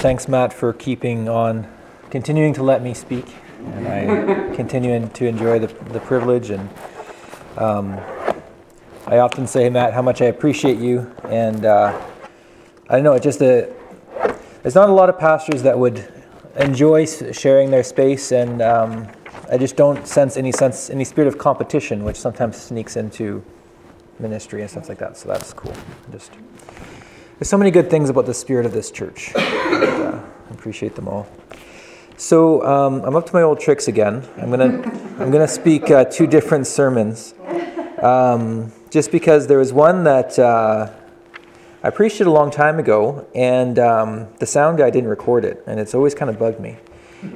thanks, 0.00 0.28
Matt, 0.28 0.50
for 0.50 0.72
keeping 0.72 1.28
on, 1.28 1.70
continuing 2.08 2.54
to 2.54 2.62
let 2.62 2.82
me 2.82 2.94
speak. 2.94 3.26
And 3.74 3.86
I 3.86 4.54
continue 4.56 5.06
to 5.06 5.26
enjoy 5.26 5.58
the, 5.58 5.66
the 5.92 6.00
privilege. 6.00 6.48
And 6.48 6.70
um, 7.58 8.00
I 9.06 9.18
often 9.18 9.46
say, 9.46 9.68
Matt, 9.68 9.92
how 9.92 10.00
much 10.00 10.22
I 10.22 10.26
appreciate 10.26 10.78
you. 10.78 11.14
And 11.24 11.66
uh, 11.66 12.00
I 12.88 12.94
don't 12.94 13.04
know, 13.04 13.12
it's 13.12 13.24
just 13.24 13.42
a, 13.42 13.70
there's 14.62 14.74
not 14.74 14.88
a 14.88 14.92
lot 14.92 15.10
of 15.10 15.18
pastors 15.18 15.62
that 15.64 15.78
would 15.78 16.10
enjoy 16.56 17.04
sharing 17.04 17.70
their 17.70 17.84
space. 17.84 18.32
And 18.32 18.62
um, 18.62 19.06
I 19.50 19.58
just 19.58 19.76
don't 19.76 20.06
sense 20.06 20.38
any 20.38 20.52
sense, 20.52 20.88
any 20.88 21.04
spirit 21.04 21.28
of 21.28 21.36
competition, 21.36 22.04
which 22.04 22.16
sometimes 22.16 22.56
sneaks 22.56 22.96
into 22.96 23.44
ministry 24.18 24.62
and 24.62 24.70
stuff 24.70 24.88
like 24.88 24.98
that. 24.98 25.18
So 25.18 25.28
that's 25.28 25.52
cool. 25.52 25.74
Just 26.10 26.32
there's 27.40 27.48
so 27.48 27.56
many 27.56 27.70
good 27.70 27.88
things 27.88 28.10
about 28.10 28.26
the 28.26 28.34
spirit 28.34 28.66
of 28.66 28.72
this 28.72 28.90
church. 28.90 29.32
Uh, 29.80 30.20
I 30.50 30.52
appreciate 30.52 30.94
them 30.94 31.08
all. 31.08 31.26
So 32.16 32.66
um, 32.66 33.02
I'm 33.02 33.16
up 33.16 33.26
to 33.26 33.34
my 33.34 33.42
old 33.42 33.60
tricks 33.60 33.86
again. 33.86 34.26
I'm 34.36 34.50
gonna 34.50 34.82
I'm 35.18 35.30
gonna 35.30 35.48
speak 35.48 35.90
uh, 35.90 36.04
two 36.04 36.26
different 36.26 36.66
sermons, 36.66 37.34
um, 38.02 38.72
just 38.90 39.12
because 39.12 39.46
there 39.46 39.58
was 39.58 39.72
one 39.72 40.04
that 40.04 40.38
uh, 40.38 40.90
I 41.82 41.90
preached 41.90 42.20
it 42.20 42.26
a 42.26 42.30
long 42.30 42.50
time 42.50 42.78
ago, 42.78 43.26
and 43.34 43.78
um, 43.78 44.28
the 44.38 44.46
sound 44.46 44.78
guy 44.78 44.90
didn't 44.90 45.08
record 45.08 45.44
it, 45.44 45.62
and 45.66 45.78
it's 45.78 45.94
always 45.94 46.14
kind 46.14 46.28
of 46.28 46.38
bugged 46.38 46.60
me. 46.60 46.76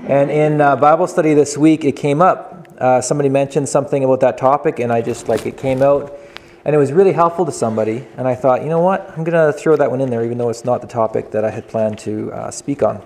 And 0.07 0.31
in 0.31 0.61
uh, 0.61 0.77
Bible 0.77 1.07
study 1.07 1.35
this 1.35 1.57
week, 1.57 1.85
it 1.85 1.93
came 1.93 2.21
up. 2.21 2.69
Uh, 2.77 3.01
somebody 3.01 3.29
mentioned 3.29 3.69
something 3.69 4.03
about 4.05 4.21
that 4.21 4.37
topic, 4.37 4.81
and 4.81 4.93
I 4.93 5.01
just 5.01 5.29
like 5.29 5.47
it 5.47 5.57
came 5.57 5.81
out 5.81 6.19
and 6.65 6.75
it 6.75 6.79
was 6.79 6.93
really 6.93 7.13
helpful 7.13 7.45
to 7.45 7.53
somebody. 7.53 8.07
And 8.17 8.27
I 8.27 8.35
thought, 8.35 8.63
you 8.63 8.69
know 8.69 8.81
what, 8.81 9.09
I'm 9.11 9.25
going 9.25 9.53
to 9.53 9.57
throw 9.57 9.77
that 9.77 9.91
one 9.91 10.01
in 10.01 10.11
there, 10.11 10.25
even 10.25 10.39
though 10.39 10.49
it's 10.49 10.65
not 10.65 10.81
the 10.81 10.87
topic 10.87 11.31
that 11.33 11.45
I 11.45 11.51
had 11.51 11.69
planned 11.69 11.99
to 12.01 12.33
uh, 12.33 12.51
speak 12.51 12.83
on. 12.83 13.03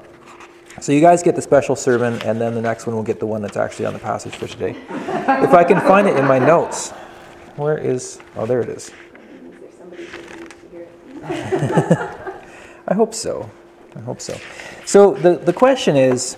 So 0.81 0.93
you 0.93 1.01
guys 1.01 1.25
get 1.25 1.35
the 1.35 1.43
special 1.43 1.75
sermon, 1.75 2.23
and 2.23 2.41
then 2.41 2.55
the 2.55 2.63
next 2.63 2.87
one 2.87 2.95
will 2.95 3.03
get 3.03 3.19
the 3.19 3.27
one 3.27 3.43
that's 3.43 3.57
actually 3.57 3.87
on 3.87 3.95
the 3.95 3.99
passage 3.99 4.37
for 4.37 4.47
today. 4.47 4.77
if 4.91 5.53
I 5.53 5.65
can 5.65 5.81
find 5.81 6.07
it 6.07 6.17
in 6.17 6.25
my 6.25 6.39
notes, 6.39 6.91
where 7.57 7.77
is? 7.77 8.21
Oh, 8.37 8.47
there 8.47 8.61
it 8.61 8.69
is. 8.69 8.93
I 12.89 12.95
hope 12.95 13.13
so. 13.13 13.51
I 13.97 14.01
hope 14.01 14.21
so. 14.21 14.39
So 14.87 15.15
the, 15.15 15.37
the 15.37 15.53
question 15.53 15.97
is, 15.97 16.35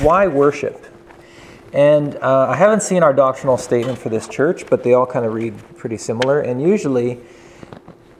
why 0.00 0.26
worship? 0.26 0.86
And 1.72 2.16
uh, 2.16 2.48
I 2.48 2.56
haven't 2.56 2.82
seen 2.82 3.02
our 3.02 3.12
doctrinal 3.12 3.58
statement 3.58 3.98
for 3.98 4.08
this 4.08 4.26
church, 4.26 4.66
but 4.68 4.82
they 4.82 4.94
all 4.94 5.06
kind 5.06 5.26
of 5.26 5.34
read 5.34 5.54
pretty 5.76 5.98
similar. 5.98 6.40
And 6.40 6.62
usually, 6.62 7.20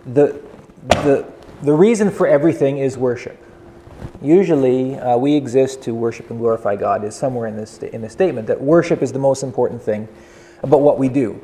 the, 0.04 0.41
the, 0.86 1.27
the 1.62 1.72
reason 1.72 2.10
for 2.10 2.26
everything 2.26 2.78
is 2.78 2.98
worship. 2.98 3.42
Usually, 4.20 4.96
uh, 4.96 5.16
we 5.16 5.34
exist 5.34 5.82
to 5.82 5.94
worship 5.94 6.30
and 6.30 6.38
glorify 6.38 6.76
God, 6.76 7.04
is 7.04 7.14
somewhere 7.14 7.46
in 7.46 7.56
this, 7.56 7.78
in 7.78 8.02
the 8.02 8.10
statement 8.10 8.46
that 8.48 8.60
worship 8.60 9.02
is 9.02 9.12
the 9.12 9.19
most 9.19 9.42
important 9.42 9.82
thing 9.82 10.08
about 10.62 10.80
what 10.80 10.98
we 10.98 11.08
do. 11.08 11.41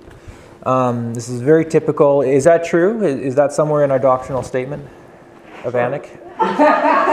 Um, 0.64 1.14
this 1.14 1.28
is 1.28 1.40
very 1.40 1.64
typical. 1.64 2.22
Is 2.22 2.44
that 2.44 2.64
true? 2.64 3.02
Is, 3.02 3.20
is 3.20 3.34
that 3.36 3.52
somewhere 3.52 3.84
in 3.84 3.90
our 3.90 3.98
doctrinal 3.98 4.42
statement 4.42 4.86
of 5.64 5.74
Anik? 5.74 6.20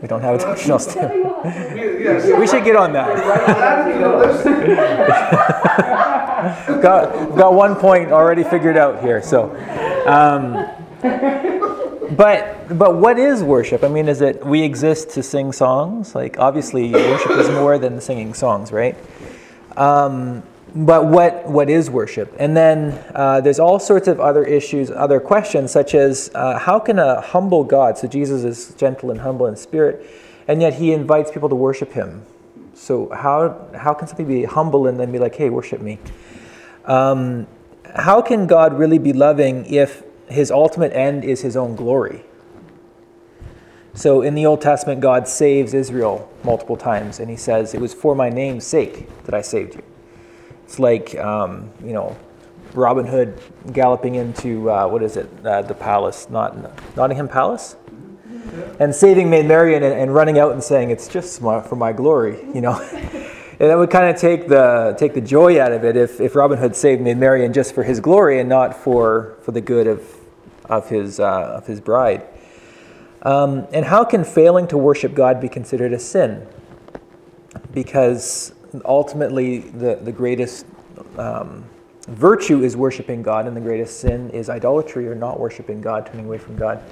We 0.00 0.06
don't 0.08 0.20
have 0.20 0.36
a 0.36 0.38
doctrinal 0.38 0.78
statement. 0.78 1.44
we 2.38 2.46
should 2.46 2.64
get 2.64 2.76
on 2.76 2.92
that. 2.92 3.16
got, 6.82 7.36
got 7.36 7.54
one 7.54 7.74
point 7.74 8.12
already 8.12 8.44
figured 8.44 8.76
out 8.76 9.02
here. 9.02 9.20
So, 9.20 9.50
um, 10.06 10.68
but 12.16 12.78
but 12.78 12.96
what 12.96 13.18
is 13.18 13.42
worship? 13.42 13.82
I 13.82 13.88
mean, 13.88 14.08
is 14.08 14.20
it 14.20 14.44
we 14.46 14.62
exist 14.62 15.10
to 15.10 15.22
sing 15.22 15.52
songs? 15.52 16.14
Like 16.14 16.38
obviously, 16.38 16.92
worship 16.92 17.32
is 17.32 17.48
more 17.50 17.78
than 17.78 18.00
singing 18.00 18.34
songs, 18.34 18.70
right? 18.72 18.96
Um, 19.76 20.42
but 20.74 21.06
what, 21.06 21.48
what 21.48 21.70
is 21.70 21.90
worship? 21.90 22.34
And 22.38 22.56
then 22.56 23.02
uh, 23.14 23.40
there's 23.40 23.58
all 23.58 23.78
sorts 23.78 24.06
of 24.06 24.20
other 24.20 24.44
issues, 24.44 24.90
other 24.90 25.18
questions, 25.20 25.70
such 25.70 25.94
as 25.94 26.30
uh, 26.34 26.58
how 26.58 26.78
can 26.78 26.98
a 26.98 27.20
humble 27.20 27.64
God, 27.64 27.96
so 27.96 28.06
Jesus 28.06 28.44
is 28.44 28.74
gentle 28.74 29.10
and 29.10 29.20
humble 29.20 29.46
in 29.46 29.56
spirit, 29.56 30.08
and 30.46 30.60
yet 30.60 30.74
he 30.74 30.92
invites 30.92 31.30
people 31.30 31.48
to 31.48 31.54
worship 31.54 31.92
him. 31.92 32.24
So 32.74 33.08
how, 33.10 33.68
how 33.74 33.94
can 33.94 34.06
somebody 34.08 34.40
be 34.40 34.44
humble 34.44 34.86
and 34.86 35.00
then 35.00 35.10
be 35.10 35.18
like, 35.18 35.34
hey, 35.34 35.50
worship 35.50 35.80
me? 35.80 35.98
Um, 36.84 37.46
how 37.96 38.20
can 38.22 38.46
God 38.46 38.78
really 38.78 38.98
be 38.98 39.12
loving 39.12 39.66
if 39.66 40.02
his 40.28 40.50
ultimate 40.50 40.92
end 40.92 41.24
is 41.24 41.40
his 41.40 41.56
own 41.56 41.76
glory? 41.76 42.24
So 43.94 44.22
in 44.22 44.34
the 44.34 44.46
Old 44.46 44.60
Testament, 44.60 45.00
God 45.00 45.26
saves 45.26 45.74
Israel 45.74 46.30
multiple 46.44 46.76
times, 46.76 47.18
and 47.18 47.28
he 47.28 47.36
says, 47.36 47.74
It 47.74 47.80
was 47.80 47.92
for 47.92 48.14
my 48.14 48.28
name's 48.28 48.64
sake 48.64 49.08
that 49.24 49.34
I 49.34 49.42
saved 49.42 49.74
you. 49.74 49.82
It's 50.68 50.78
like, 50.78 51.16
um, 51.16 51.70
you 51.82 51.94
know, 51.94 52.14
Robin 52.74 53.06
Hood 53.06 53.40
galloping 53.72 54.16
into, 54.16 54.70
uh, 54.70 54.86
what 54.86 55.02
is 55.02 55.16
it, 55.16 55.26
uh, 55.42 55.62
the 55.62 55.72
palace, 55.72 56.28
not 56.28 56.54
Nottingham 56.94 57.26
Palace? 57.26 57.74
And 58.78 58.94
saving 58.94 59.30
Maid 59.30 59.46
Marian 59.46 59.82
and, 59.82 59.94
and, 59.94 60.14
running 60.14 60.38
out 60.38 60.52
and 60.52 60.62
saying, 60.62 60.90
it's 60.90 61.08
just 61.08 61.40
for 61.40 61.74
my 61.74 61.94
glory, 61.94 62.42
you 62.54 62.60
know. 62.60 62.78
and 62.92 63.70
that 63.70 63.78
would 63.78 63.88
kind 63.88 64.14
of 64.14 64.20
take 64.20 64.46
the, 64.46 64.94
take 64.98 65.14
the 65.14 65.22
joy 65.22 65.58
out 65.58 65.72
of 65.72 65.86
it 65.86 65.96
if, 65.96 66.20
if 66.20 66.36
Robin 66.36 66.58
Hood 66.58 66.76
saved 66.76 67.00
Maid 67.00 67.16
Marian 67.16 67.54
just 67.54 67.74
for 67.74 67.82
his 67.82 67.98
glory 67.98 68.38
and 68.38 68.46
not 68.46 68.76
for, 68.76 69.38
for 69.40 69.52
the 69.52 69.62
good 69.62 69.86
of, 69.86 70.06
of, 70.66 70.90
his, 70.90 71.18
uh, 71.18 71.54
of 71.56 71.66
his 71.66 71.80
bride. 71.80 72.26
Um, 73.22 73.66
and 73.72 73.86
how 73.86 74.04
can 74.04 74.22
failing 74.22 74.68
to 74.68 74.76
worship 74.76 75.14
God 75.14 75.40
be 75.40 75.48
considered 75.48 75.94
a 75.94 75.98
sin? 75.98 76.46
Because 77.72 78.52
ultimately 78.84 79.58
the, 79.58 79.96
the 79.96 80.12
greatest 80.12 80.66
um, 81.16 81.64
virtue 82.08 82.62
is 82.62 82.76
worshiping 82.76 83.22
God, 83.22 83.46
and 83.46 83.56
the 83.56 83.60
greatest 83.60 84.00
sin 84.00 84.30
is 84.30 84.48
idolatry 84.48 85.08
or 85.08 85.14
not 85.14 85.38
worshiping 85.38 85.80
God, 85.80 86.06
turning 86.06 86.26
away 86.26 86.38
from 86.38 86.56
God. 86.56 86.82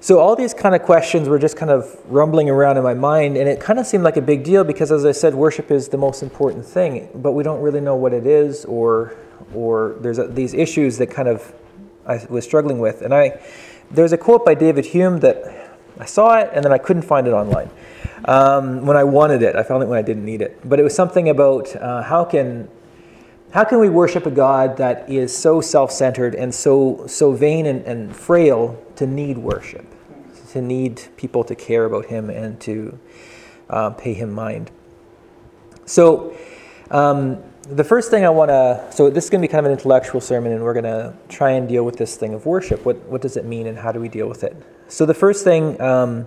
So, 0.00 0.18
all 0.18 0.34
these 0.34 0.52
kind 0.52 0.74
of 0.74 0.82
questions 0.82 1.28
were 1.28 1.38
just 1.38 1.56
kind 1.56 1.70
of 1.70 1.96
rumbling 2.06 2.50
around 2.50 2.76
in 2.76 2.82
my 2.82 2.94
mind, 2.94 3.36
and 3.36 3.48
it 3.48 3.60
kind 3.60 3.78
of 3.78 3.86
seemed 3.86 4.02
like 4.02 4.16
a 4.16 4.22
big 4.22 4.42
deal 4.42 4.64
because, 4.64 4.90
as 4.90 5.04
I 5.04 5.12
said, 5.12 5.34
worship 5.34 5.70
is 5.70 5.88
the 5.88 5.96
most 5.96 6.22
important 6.22 6.66
thing, 6.66 7.08
but 7.14 7.32
we 7.32 7.44
don't 7.44 7.60
really 7.60 7.80
know 7.80 7.94
what 7.94 8.12
it 8.12 8.26
is, 8.26 8.64
or, 8.64 9.14
or 9.54 9.94
there's 10.00 10.18
a, 10.18 10.26
these 10.26 10.54
issues 10.54 10.98
that 10.98 11.08
kind 11.08 11.28
of 11.28 11.54
I 12.06 12.24
was 12.28 12.44
struggling 12.44 12.78
with. 12.78 13.02
And 13.02 13.14
I, 13.14 13.40
there's 13.90 14.12
a 14.12 14.18
quote 14.18 14.44
by 14.44 14.54
David 14.54 14.86
Hume 14.86 15.20
that 15.20 15.61
I 15.98 16.04
saw 16.04 16.38
it, 16.38 16.50
and 16.52 16.64
then 16.64 16.72
I 16.72 16.78
couldn't 16.78 17.02
find 17.02 17.26
it 17.26 17.32
online 17.32 17.70
um, 18.24 18.86
when 18.86 18.96
I 18.96 19.04
wanted 19.04 19.42
it. 19.42 19.56
I 19.56 19.62
found 19.62 19.82
it 19.82 19.86
when 19.86 19.98
I 19.98 20.02
didn't 20.02 20.24
need 20.24 20.42
it. 20.42 20.58
But 20.68 20.80
it 20.80 20.82
was 20.82 20.94
something 20.94 21.28
about 21.28 21.74
uh, 21.76 22.02
how 22.02 22.24
can 22.24 22.68
how 23.52 23.64
can 23.64 23.80
we 23.80 23.90
worship 23.90 24.24
a 24.24 24.30
God 24.30 24.78
that 24.78 25.08
is 25.10 25.36
so 25.36 25.60
self-centered 25.60 26.34
and 26.34 26.54
so 26.54 27.06
so 27.06 27.32
vain 27.32 27.66
and, 27.66 27.84
and 27.84 28.14
frail 28.14 28.82
to 28.96 29.06
need 29.06 29.38
worship, 29.38 29.86
to 30.52 30.62
need 30.62 31.02
people 31.16 31.44
to 31.44 31.54
care 31.54 31.84
about 31.84 32.06
Him 32.06 32.30
and 32.30 32.60
to 32.62 32.98
uh, 33.68 33.90
pay 33.90 34.14
Him 34.14 34.32
mind. 34.32 34.70
So. 35.84 36.36
Um, 36.90 37.42
the 37.68 37.84
first 37.84 38.10
thing 38.10 38.24
I 38.24 38.28
want 38.28 38.50
to, 38.50 38.88
so 38.90 39.08
this 39.08 39.24
is 39.24 39.30
going 39.30 39.40
to 39.40 39.48
be 39.48 39.50
kind 39.50 39.64
of 39.64 39.66
an 39.66 39.78
intellectual 39.78 40.20
sermon, 40.20 40.52
and 40.52 40.62
we're 40.62 40.74
going 40.74 40.84
to 40.84 41.14
try 41.28 41.52
and 41.52 41.68
deal 41.68 41.84
with 41.84 41.96
this 41.96 42.16
thing 42.16 42.34
of 42.34 42.44
worship. 42.44 42.84
What, 42.84 42.96
what 43.06 43.22
does 43.22 43.36
it 43.36 43.44
mean, 43.44 43.66
and 43.68 43.78
how 43.78 43.92
do 43.92 44.00
we 44.00 44.08
deal 44.08 44.28
with 44.28 44.42
it? 44.42 44.56
So 44.92 45.06
the 45.06 45.14
first 45.14 45.42
thing 45.42 45.80
um, 45.80 46.26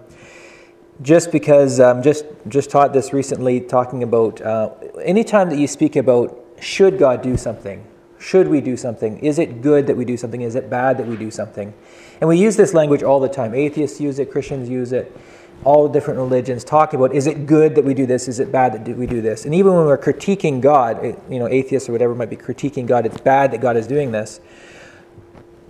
just 1.03 1.31
because 1.31 1.80
um, 1.80 2.02
just 2.02 2.26
just 2.48 2.72
taught 2.72 2.94
this 2.94 3.14
recently, 3.14 3.62
talking 3.62 4.02
about 4.02 4.42
uh, 4.42 4.72
anytime 5.03 5.52
that 5.52 5.59
you 5.59 5.68
speak 5.68 5.96
about 5.96 6.36
should 6.59 6.98
God 6.98 7.22
do 7.22 7.38
something, 7.38 7.86
should 8.18 8.48
we 8.48 8.62
do 8.62 8.76
something, 8.76 9.20
is 9.20 9.38
it 9.38 9.62
good 9.62 9.86
that 9.86 9.96
we 9.96 10.03
do 10.03 10.18
something, 10.18 10.42
is 10.42 10.56
it 10.56 10.68
bad 10.68 10.98
that 10.98 11.06
we 11.06 11.16
do 11.16 11.30
something, 11.30 11.76
and 12.20 12.28
we 12.28 12.40
use 12.40 12.56
this 12.58 12.73
language 12.73 13.03
all 13.03 13.20
the 13.20 13.29
time. 13.29 13.53
Atheists 13.53 14.02
use 14.02 14.17
it, 14.17 14.32
Christians 14.32 14.67
use 14.67 14.94
it, 14.94 15.16
all 15.64 15.88
different 15.88 16.17
religions 16.17 16.64
talk 16.64 16.96
about 16.96 17.14
is 17.14 17.28
it 17.28 17.46
good 17.46 17.76
that 17.76 17.85
we 17.85 17.94
do 17.94 18.08
this, 18.08 18.28
is 18.28 18.40
it 18.40 18.52
bad 18.52 18.73
that 18.73 18.97
we 18.97 19.06
do 19.06 19.22
this, 19.22 19.46
and 19.46 19.53
even 19.53 19.76
when 19.76 19.85
we're 19.85 19.96
critiquing 19.96 20.59
God, 20.59 21.03
you 21.29 21.38
know, 21.38 21.47
atheists 21.47 21.88
or 21.88 21.91
whatever 21.91 22.16
might 22.16 22.32
be 22.32 22.35
critiquing 22.35 22.88
God, 22.88 23.06
it's 23.06 23.22
bad 23.22 23.52
that 23.52 23.62
God 23.62 23.78
is 23.78 23.85
doing 23.85 24.12
this. 24.12 24.40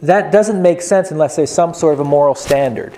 That 0.01 0.31
doesn't 0.31 0.62
make 0.62 0.81
sense 0.81 1.12
unless 1.12 1.36
there's 1.36 1.51
some 1.51 1.74
sort 1.74 1.94
of 1.94 2.00
a 2.00 2.03
moral 2.03 2.36
standard 2.36 2.97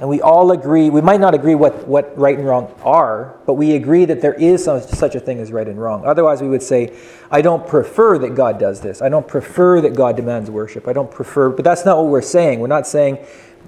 and 0.00 0.08
we 0.08 0.20
all 0.20 0.52
agree, 0.52 0.90
we 0.90 1.00
might 1.00 1.18
not 1.18 1.34
agree 1.34 1.56
what, 1.56 1.88
what 1.88 2.16
right 2.16 2.38
and 2.38 2.46
wrong 2.46 2.72
are, 2.84 3.36
but 3.46 3.54
we 3.54 3.74
agree 3.74 4.04
that 4.04 4.20
there 4.20 4.34
is 4.34 4.64
some, 4.64 4.80
such 4.80 5.16
a 5.16 5.20
thing 5.20 5.40
as 5.40 5.50
right 5.50 5.66
and 5.66 5.80
wrong. 5.80 6.04
Otherwise, 6.04 6.40
we 6.40 6.48
would 6.48 6.62
say, 6.62 6.96
I 7.32 7.42
don't 7.42 7.66
prefer 7.66 8.16
that 8.18 8.36
God 8.36 8.60
does 8.60 8.80
this. 8.80 9.02
I 9.02 9.08
don't 9.08 9.26
prefer 9.26 9.80
that 9.80 9.96
God 9.96 10.14
demands 10.14 10.50
worship. 10.50 10.86
I 10.86 10.92
don't 10.92 11.10
prefer, 11.10 11.50
but 11.50 11.64
that's 11.64 11.84
not 11.84 11.96
what 11.96 12.06
we're 12.06 12.22
saying. 12.22 12.60
We're 12.60 12.68
not 12.68 12.86
saying 12.86 13.18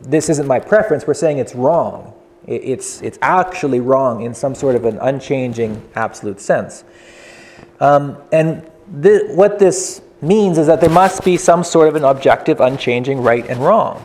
this 0.02 0.28
isn't 0.28 0.46
my 0.46 0.60
preference. 0.60 1.04
We're 1.04 1.14
saying 1.14 1.38
it's 1.38 1.56
wrong. 1.56 2.14
It's, 2.46 3.02
it's 3.02 3.18
actually 3.22 3.80
wrong 3.80 4.22
in 4.22 4.32
some 4.32 4.54
sort 4.54 4.76
of 4.76 4.84
an 4.84 4.98
unchanging, 4.98 5.82
absolute 5.96 6.40
sense. 6.40 6.84
Um, 7.80 8.16
and 8.30 8.70
th- 9.02 9.30
what 9.30 9.58
this 9.58 10.00
means 10.22 10.58
is 10.58 10.66
that 10.66 10.80
there 10.80 10.90
must 10.90 11.24
be 11.24 11.36
some 11.36 11.64
sort 11.64 11.88
of 11.88 11.96
an 11.96 12.04
objective, 12.04 12.60
unchanging 12.60 13.20
right 13.22 13.46
and 13.46 13.60
wrong. 13.60 14.04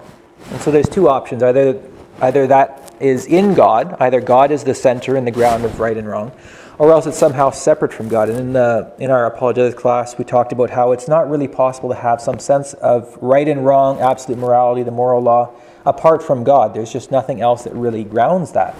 And 0.52 0.62
so 0.62 0.72
there's 0.72 0.90
two 0.90 1.10
options. 1.10 1.44
Either, 1.44 1.82
either 2.22 2.48
that 2.48 2.96
is 3.00 3.26
in 3.26 3.54
God, 3.54 3.96
either 4.00 4.22
God 4.22 4.52
is 4.52 4.64
the 4.64 4.76
center 4.76 5.16
and 5.16 5.28
the 5.28 5.32
ground 5.32 5.66
of 5.66 5.80
right 5.80 5.98
and 5.98 6.08
wrong, 6.08 6.32
or 6.78 6.92
else 6.92 7.06
it's 7.06 7.18
somehow 7.18 7.50
separate 7.50 7.94
from 7.94 8.08
God. 8.08 8.30
And 8.30 8.38
in, 8.38 8.54
the, 8.54 8.94
in 9.00 9.12
our 9.12 9.26
apologetics 9.26 9.80
class, 9.80 10.18
we 10.18 10.26
talked 10.26 10.52
about 10.52 10.70
how 10.70 10.92
it's 10.92 11.08
not 11.08 11.30
really 11.30 11.48
possible 11.48 11.90
to 11.90 11.96
have 11.96 12.22
some 12.22 12.40
sense 12.40 12.74
of 12.76 13.18
right 13.22 13.48
and 13.48 13.66
wrong, 13.66 14.00
absolute 14.00 14.40
morality, 14.40 14.84
the 14.84 14.92
moral 14.92 15.22
law, 15.22 15.54
apart 15.86 16.24
from 16.24 16.44
God. 16.44 16.74
There's 16.74 16.92
just 16.92 17.12
nothing 17.12 17.42
else 17.42 17.64
that 17.64 17.74
really 17.74 18.04
grounds 18.04 18.52
that. 18.54 18.76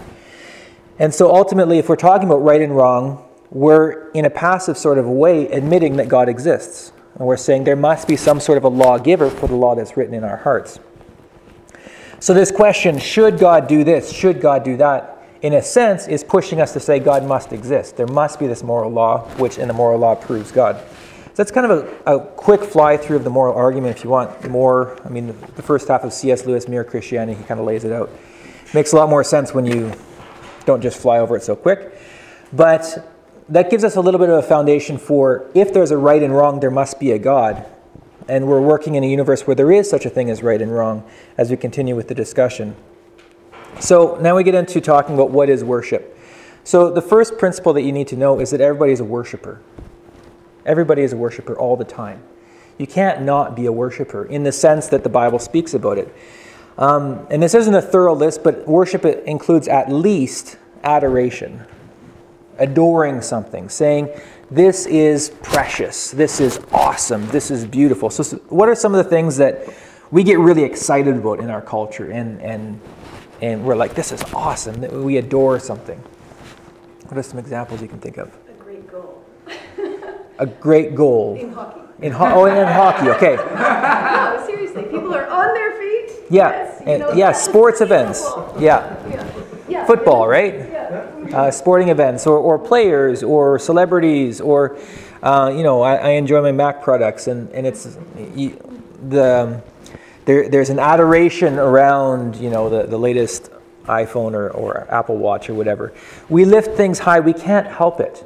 And 0.98 1.14
so 1.14 1.34
ultimately, 1.36 1.78
if 1.78 1.90
we're 1.90 1.98
talking 1.98 2.28
about 2.28 2.38
right 2.38 2.62
and 2.62 2.76
wrong, 2.76 3.24
we're 3.50 4.12
in 4.12 4.26
a 4.26 4.30
passive 4.30 4.78
sort 4.78 4.98
of 4.98 5.06
way 5.06 5.48
admitting 5.50 5.98
that 5.98 6.08
God 6.08 6.30
exists. 6.30 6.92
And 7.16 7.26
we're 7.28 7.38
saying 7.38 7.64
there 7.64 7.76
must 7.76 8.08
be 8.08 8.16
some 8.16 8.40
sort 8.40 8.58
of 8.58 8.66
a 8.66 8.70
lawgiver 8.70 9.30
for 9.30 9.48
the 9.48 9.56
law 9.56 9.76
that's 9.76 9.96
written 9.96 10.14
in 10.14 10.24
our 10.24 10.38
hearts. 10.38 10.80
So, 12.20 12.34
this 12.34 12.52
question, 12.52 12.98
should 12.98 13.40
God 13.40 13.68
do 13.68 13.84
this? 13.84 14.12
Should 14.12 14.42
God 14.42 14.64
do 14.64 14.78
that? 14.78 15.12
In 15.42 15.54
a 15.54 15.62
sense, 15.62 16.08
is 16.08 16.24
pushing 16.24 16.60
us 16.60 16.74
to 16.74 16.80
say 16.80 17.00
God 17.00 17.24
must 17.24 17.54
exist. 17.54 17.98
There 17.98 18.08
must 18.08 18.40
be 18.40 18.48
this 18.48 18.64
moral 18.64 18.90
law, 18.90 19.28
which 19.36 19.58
in 19.58 19.68
the 19.68 19.74
moral 19.74 20.00
law 20.00 20.16
proves 20.16 20.52
God. 20.52 20.78
So 20.78 21.44
that's 21.44 21.52
kind 21.52 21.70
of 21.70 22.02
a, 22.08 22.16
a 22.16 22.20
quick 22.20 22.64
fly 22.64 22.98
through 22.98 23.18
of 23.18 23.24
the 23.26 23.30
moral 23.30 23.54
argument 23.54 23.98
if 23.98 24.04
you 24.04 24.10
want 24.10 24.50
more. 24.50 24.98
I 25.06 25.10
mean, 25.10 25.28
the 25.28 25.62
first 25.62 25.88
half 25.88 26.04
of 26.04 26.14
C.S. 26.14 26.46
Lewis, 26.46 26.68
Mere 26.68 26.84
Christianity, 26.84 27.38
he 27.38 27.44
kind 27.46 27.60
of 27.60 27.66
lays 27.66 27.84
it 27.84 27.92
out. 27.92 28.10
Makes 28.74 28.94
a 28.94 28.96
lot 28.96 29.10
more 29.10 29.24
sense 29.24 29.54
when 29.54 29.66
you 29.66 29.92
don't 30.66 30.82
just 30.82 30.98
fly 30.98 31.20
over 31.20 31.36
it 31.36 31.44
so 31.44 31.56
quick. 31.56 31.94
But 32.54 33.15
that 33.50 33.70
gives 33.70 33.84
us 33.84 33.96
a 33.96 34.02
little 34.02 34.20
bit 34.20 34.30
of 34.30 34.36
a 34.36 34.48
foundation 34.48 34.98
for 34.98 35.46
if 35.54 35.74
there's 35.74 35.92
a 35.92 35.98
right 35.98 36.22
and 36.22 36.36
wrong, 36.36 36.60
there 36.60 36.72
must 36.72 37.00
be 37.00 37.12
a 37.12 37.20
God. 37.20 37.66
And 38.28 38.48
we're 38.48 38.62
working 38.62 38.96
in 38.96 39.04
a 39.04 39.08
universe 39.08 39.46
where 39.46 39.56
there 39.56 39.72
is 39.72 39.88
such 39.88 40.06
a 40.06 40.10
thing 40.10 40.32
as 40.32 40.42
right 40.42 40.60
and 40.60 40.74
wrong 40.74 41.04
as 41.38 41.52
we 41.52 41.58
continue 41.58 41.96
with 41.96 42.08
the 42.08 42.16
discussion. 42.16 42.76
So 43.80 44.18
now 44.20 44.36
we 44.36 44.44
get 44.44 44.56
into 44.56 44.82
talking 44.82 45.14
about 45.14 45.30
what 45.30 45.50
is 45.50 45.64
worship. 45.64 46.18
So 46.64 46.90
the 46.90 47.02
first 47.02 47.38
principle 47.38 47.74
that 47.74 47.84
you 47.84 47.92
need 47.92 48.08
to 48.08 48.16
know 48.16 48.40
is 48.40 48.50
that 48.50 48.62
everybody 48.62 48.94
is 48.94 49.00
a 49.00 49.04
worshiper. 49.04 49.62
Everybody 50.66 51.04
is 51.04 51.14
a 51.14 51.18
worshiper 51.18 51.56
all 51.56 51.78
the 51.78 51.86
time. 51.86 52.24
You 52.80 52.88
can't 52.88 53.22
not 53.22 53.56
be 53.56 53.68
a 53.68 53.72
worshiper 53.72 54.26
in 54.26 54.42
the 54.44 54.52
sense 54.52 54.88
that 54.88 55.04
the 55.04 55.10
Bible 55.10 55.38
speaks 55.38 55.76
about 55.76 56.00
it. 56.00 56.14
Um, 56.80 57.28
and 57.30 57.44
this 57.44 57.54
isn't 57.54 57.76
a 57.76 57.82
thorough 57.82 58.16
list, 58.16 58.44
but 58.44 58.68
worship 58.68 59.06
includes 59.06 59.68
at 59.68 59.92
least 59.92 60.58
adoration 60.84 61.64
adoring 62.60 63.22
something, 63.22 63.70
saying, 63.70 64.10
This 64.52 64.86
is 64.86 65.30
precious, 65.42 66.12
this 66.12 66.40
is 66.40 66.60
awesome, 66.72 67.28
this 67.28 67.52
is 67.52 67.66
beautiful. 67.66 68.10
So, 68.10 68.24
what 68.50 68.70
are 68.70 68.76
some 68.76 68.94
of 68.94 69.04
the 69.04 69.10
things 69.10 69.38
that 69.38 69.68
we 70.12 70.24
get 70.24 70.40
really 70.40 70.64
excited 70.64 71.16
about 71.16 71.40
in 71.40 71.50
our 71.50 71.62
culture 71.62 72.12
and, 72.12 72.42
and, 72.42 72.80
and 73.42 73.66
we're 73.66 73.76
like, 73.76 73.96
This 73.96 74.12
is 74.12 74.24
awesome, 74.34 74.82
that 74.82 74.92
we 74.92 75.18
adore 75.18 75.60
something? 75.60 76.00
What 77.08 77.18
are 77.18 77.24
some 77.24 77.40
examples 77.40 77.82
you 77.82 77.88
can 77.88 78.00
think 78.00 78.18
of? 78.18 78.36
A 78.48 78.54
great 78.54 78.88
goal. 78.90 79.24
a 80.40 80.46
great 80.46 80.96
goal. 80.96 81.38
In 81.40 81.52
hockey. 81.52 81.82
In 82.02 82.12
ho- 82.12 82.32
oh, 82.34 82.46
in 82.46 82.68
hockey, 82.68 83.10
okay. 83.12 83.36
no, 83.56 84.44
seriously, 84.46 84.84
people 84.84 85.14
are 85.14 85.28
on 85.28 85.54
their 85.54 85.72
feet. 85.78 86.26
Yeah, 86.30 86.50
yes, 86.50 86.82
and, 86.86 87.00
know, 87.00 87.14
yeah, 87.14 87.32
sports 87.32 87.80
events. 87.80 88.22
Yeah. 88.60 88.98
yeah. 89.10 89.42
yeah. 89.70 89.86
Football, 89.86 90.28
right? 90.28 90.56
Yeah 90.56 91.15
uh, 91.34 91.52
sporting 91.52 91.90
events 91.90 92.28
or, 92.28 92.38
or 92.38 92.60
players 92.60 93.24
or 93.24 93.60
celebrities 93.60 94.42
or 94.42 94.78
uh, 95.24 95.52
you 95.56 95.64
know 95.64 95.82
I, 95.82 95.96
I, 95.96 96.10
enjoy 96.12 96.42
my 96.42 96.52
Mac 96.52 96.82
products 96.82 97.28
and, 97.28 97.50
and 97.52 97.66
it's 97.66 97.98
the 99.10 99.62
there, 100.26 100.50
there's 100.50 100.70
an 100.70 100.80
adoration 100.80 101.58
around 101.58 102.36
you 102.36 102.50
know 102.50 102.70
the, 102.70 102.84
the 102.84 102.98
latest 102.98 103.50
iPhone 103.86 104.34
or, 104.34 104.50
or 104.50 104.88
Apple 104.92 105.18
Watch 105.18 105.50
or 105.50 105.54
whatever. 105.54 105.94
We 106.30 106.46
lift 106.46 106.76
things 106.76 107.00
high, 107.00 107.20
we 107.20 107.34
can't 107.34 107.68
help 107.68 108.00
it. 108.00 108.26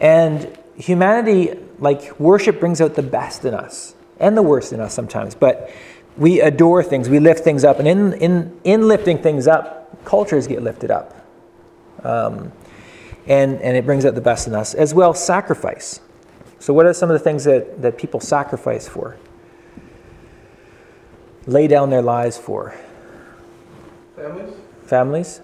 And 0.00 0.56
humanity, 0.76 1.58
like 1.78 2.18
worship 2.18 2.60
brings 2.60 2.80
out 2.80 2.94
the 2.94 3.02
best 3.02 3.44
in 3.44 3.54
us 3.54 3.94
and 4.18 4.36
the 4.36 4.42
worst 4.42 4.72
in 4.72 4.80
us 4.80 4.94
sometimes, 4.94 5.34
but 5.34 5.70
we 6.16 6.40
adore 6.40 6.82
things, 6.82 7.08
we 7.08 7.18
lift 7.18 7.42
things 7.42 7.64
up, 7.64 7.78
and 7.78 7.88
in, 7.88 8.12
in, 8.14 8.60
in 8.62 8.88
lifting 8.88 9.18
things 9.18 9.46
up, 9.46 10.04
cultures 10.04 10.46
get 10.46 10.62
lifted 10.62 10.90
up. 10.90 11.23
Um, 12.04 12.52
and, 13.26 13.60
and 13.60 13.76
it 13.76 13.86
brings 13.86 14.04
out 14.04 14.14
the 14.14 14.20
best 14.20 14.46
in 14.46 14.54
us. 14.54 14.74
As 14.74 14.92
well, 14.94 15.14
sacrifice. 15.14 16.00
So, 16.58 16.72
what 16.72 16.86
are 16.86 16.94
some 16.94 17.10
of 17.10 17.14
the 17.14 17.24
things 17.24 17.44
that, 17.44 17.82
that 17.82 17.98
people 17.98 18.20
sacrifice 18.20 18.86
for? 18.86 19.16
Lay 21.46 21.66
down 21.66 21.90
their 21.90 22.02
lives 22.02 22.38
for? 22.38 22.74
Families. 24.16 24.54
Families? 24.84 25.40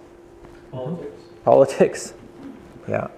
Politics. 0.71 1.11
Mm-hmm. 1.11 1.45
Politics. 1.45 2.15
Yeah. 2.89 3.09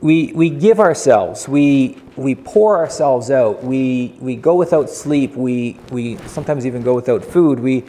We, 0.00 0.32
we 0.32 0.48
give 0.48 0.80
ourselves, 0.80 1.46
we, 1.46 2.00
we 2.16 2.34
pour 2.34 2.78
ourselves 2.78 3.30
out, 3.30 3.62
we, 3.62 4.16
we 4.18 4.34
go 4.34 4.54
without 4.54 4.88
sleep, 4.88 5.36
we, 5.36 5.78
we 5.92 6.16
sometimes 6.26 6.64
even 6.64 6.82
go 6.82 6.94
without 6.94 7.22
food, 7.22 7.60
we, 7.60 7.84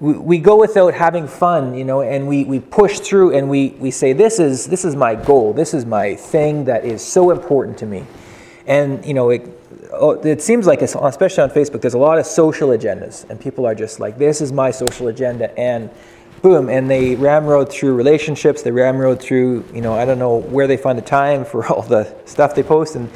we, 0.00 0.14
we 0.14 0.38
go 0.38 0.56
without 0.56 0.94
having 0.94 1.28
fun, 1.28 1.74
you 1.74 1.84
know, 1.84 2.00
and 2.00 2.26
we, 2.26 2.44
we 2.44 2.58
push 2.58 3.00
through 3.00 3.36
and 3.36 3.48
we, 3.50 3.70
we 3.78 3.90
say, 3.90 4.14
this 4.14 4.40
is, 4.40 4.66
this 4.66 4.84
is 4.84 4.96
my 4.96 5.14
goal. 5.14 5.52
This 5.52 5.74
is 5.74 5.84
my 5.84 6.14
thing 6.14 6.64
that 6.64 6.84
is 6.84 7.06
so 7.06 7.30
important 7.30 7.76
to 7.78 7.86
me. 7.86 8.06
And, 8.66 9.04
you 9.04 9.12
know, 9.12 9.28
it, 9.28 9.48
oh, 9.92 10.12
it 10.12 10.40
seems 10.40 10.66
like, 10.66 10.80
especially 10.80 11.42
on 11.42 11.50
Facebook, 11.50 11.82
there's 11.82 11.94
a 11.94 11.98
lot 11.98 12.18
of 12.18 12.24
social 12.24 12.70
agendas. 12.70 13.28
And 13.28 13.38
people 13.38 13.66
are 13.66 13.74
just 13.74 14.00
like, 14.00 14.16
this 14.16 14.40
is 14.40 14.52
my 14.52 14.70
social 14.70 15.08
agenda. 15.08 15.56
And 15.58 15.90
boom, 16.40 16.70
and 16.70 16.90
they 16.90 17.14
ramrod 17.16 17.70
through 17.70 17.94
relationships. 17.94 18.62
They 18.62 18.70
ramrod 18.70 19.20
through, 19.20 19.66
you 19.74 19.82
know, 19.82 19.92
I 19.92 20.06
don't 20.06 20.18
know 20.18 20.38
where 20.38 20.66
they 20.66 20.78
find 20.78 20.96
the 20.96 21.02
time 21.02 21.44
for 21.44 21.66
all 21.66 21.82
the 21.82 22.14
stuff 22.24 22.54
they 22.54 22.62
post. 22.62 22.96
And, 22.96 23.10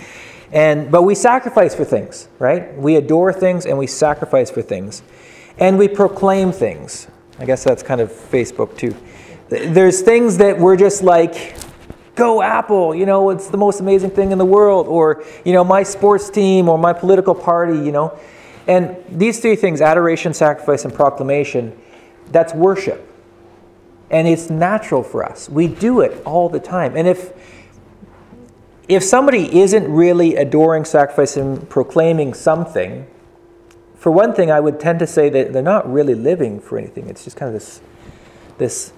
and, 0.53 0.91
but 0.91 1.03
we 1.03 1.15
sacrifice 1.15 1.75
for 1.75 1.87
things, 1.87 2.29
right? 2.39 2.77
We 2.77 2.97
adore 2.97 3.33
things 3.33 3.65
and 3.65 3.79
we 3.79 3.87
sacrifice 3.87 4.51
for 4.51 4.61
things. 4.61 5.03
And 5.59 5.79
we 5.79 5.89
proclaim 5.89 6.53
things. 6.53 7.07
I 7.39 7.45
guess 7.45 7.65
that's 7.65 7.83
kind 7.83 8.01
of 8.01 8.11
Facebook 8.11 8.77
too. 8.77 8.95
There's 9.49 10.01
things 10.01 10.39
that 10.39 10.59
we're 10.59 10.77
just 10.77 11.03
like, 11.03 11.57
go 12.15 12.43
Apple, 12.43 12.95
you 12.95 13.07
know, 13.07 13.31
it's 13.31 13.49
the 13.49 13.57
most 13.57 13.81
amazing 13.81 14.11
thing 14.11 14.33
in 14.33 14.39
the 14.39 14.45
world, 14.45 14.87
or, 14.87 15.25
you 15.45 15.53
know, 15.53 15.65
my 15.65 15.83
sports 15.83 16.31
team 16.31 16.69
or 16.69 16.79
my 16.79 16.93
political 16.93 17.35
party, 17.35 17.79
you 17.79 17.93
know. 17.93 18.19
And 18.67 18.97
these 19.09 19.41
three 19.41 19.57
things 19.57 19.81
adoration, 19.81 20.33
sacrifice, 20.33 20.85
and 20.85 20.95
proclamation 20.95 21.79
that's 22.31 22.55
worship. 22.55 23.11
And 24.11 24.27
it's 24.27 24.49
natural 24.49 25.03
for 25.03 25.25
us. 25.25 25.49
We 25.49 25.69
do 25.69 26.01
it 26.01 26.23
all 26.25 26.49
the 26.49 26.61
time. 26.61 26.97
And 26.97 27.07
if 27.07 27.33
if 28.87 29.03
somebody 29.03 29.61
isn't 29.61 29.91
really 29.91 30.37
adoring, 30.37 30.85
sacrificing, 30.85 31.65
proclaiming 31.67 32.35
something, 32.35 33.07
for 34.05 34.11
one 34.11 34.35
thing, 34.35 34.51
I 34.51 34.61
would 34.61 34.79
tend 34.79 34.99
to 34.99 35.07
say 35.07 35.31
that 35.31 35.55
they're 35.55 35.63
not 35.63 35.91
really 35.91 36.15
living 36.15 36.61
for 36.61 36.77
anything. 36.77 37.09
It's 37.09 37.25
just 37.25 37.39
kind 37.39 37.49
of 37.49 37.55
this, 37.55 37.81
this, 38.59 38.93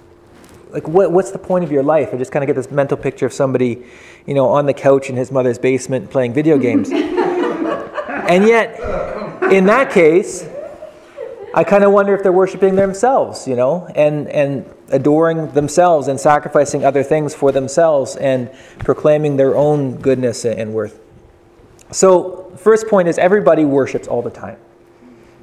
like, 0.71 0.89
what, 0.89 1.13
what's 1.13 1.31
the 1.31 1.39
point 1.39 1.63
of 1.63 1.71
your 1.71 1.85
life? 1.85 2.09
I 2.13 2.17
just 2.17 2.33
kind 2.33 2.43
of 2.43 2.49
get 2.49 2.57
this 2.57 2.73
mental 2.73 2.97
picture 2.97 3.25
of 3.25 3.33
somebody, 3.33 3.85
you 4.27 4.35
know, 4.35 4.49
on 4.49 4.67
the 4.67 4.75
couch 4.75 5.09
in 5.09 5.15
his 5.15 5.31
mother's 5.31 5.61
basement 5.61 6.11
playing 6.11 6.35
video 6.35 6.59
games. 6.59 6.91
and 6.93 8.49
yet, 8.49 8.81
in 9.53 9.67
that 9.67 9.93
case, 9.93 10.45
I 11.55 11.63
kind 11.63 11.85
of 11.85 11.93
wonder 11.93 12.13
if 12.13 12.25
they're 12.25 12.33
worshiping 12.33 12.75
themselves, 12.75 13.47
you 13.47 13.55
know, 13.55 13.87
and, 13.95 14.27
and 14.31 14.69
adoring 14.89 15.53
themselves 15.53 16.09
and 16.09 16.19
sacrificing 16.19 16.85
other 16.85 17.05
things 17.05 17.33
for 17.33 17.53
themselves 17.53 18.17
and 18.17 18.51
proclaiming 18.81 19.37
their 19.37 19.55
own 19.55 19.99
goodness 19.99 20.45
and 20.45 20.75
worth. 20.75 20.99
So, 21.93 22.53
first 22.57 22.89
point 22.89 23.07
is 23.07 23.19
everybody 23.19 23.65
worships 23.65 24.09
all 24.09 24.21
the 24.21 24.31
time. 24.31 24.59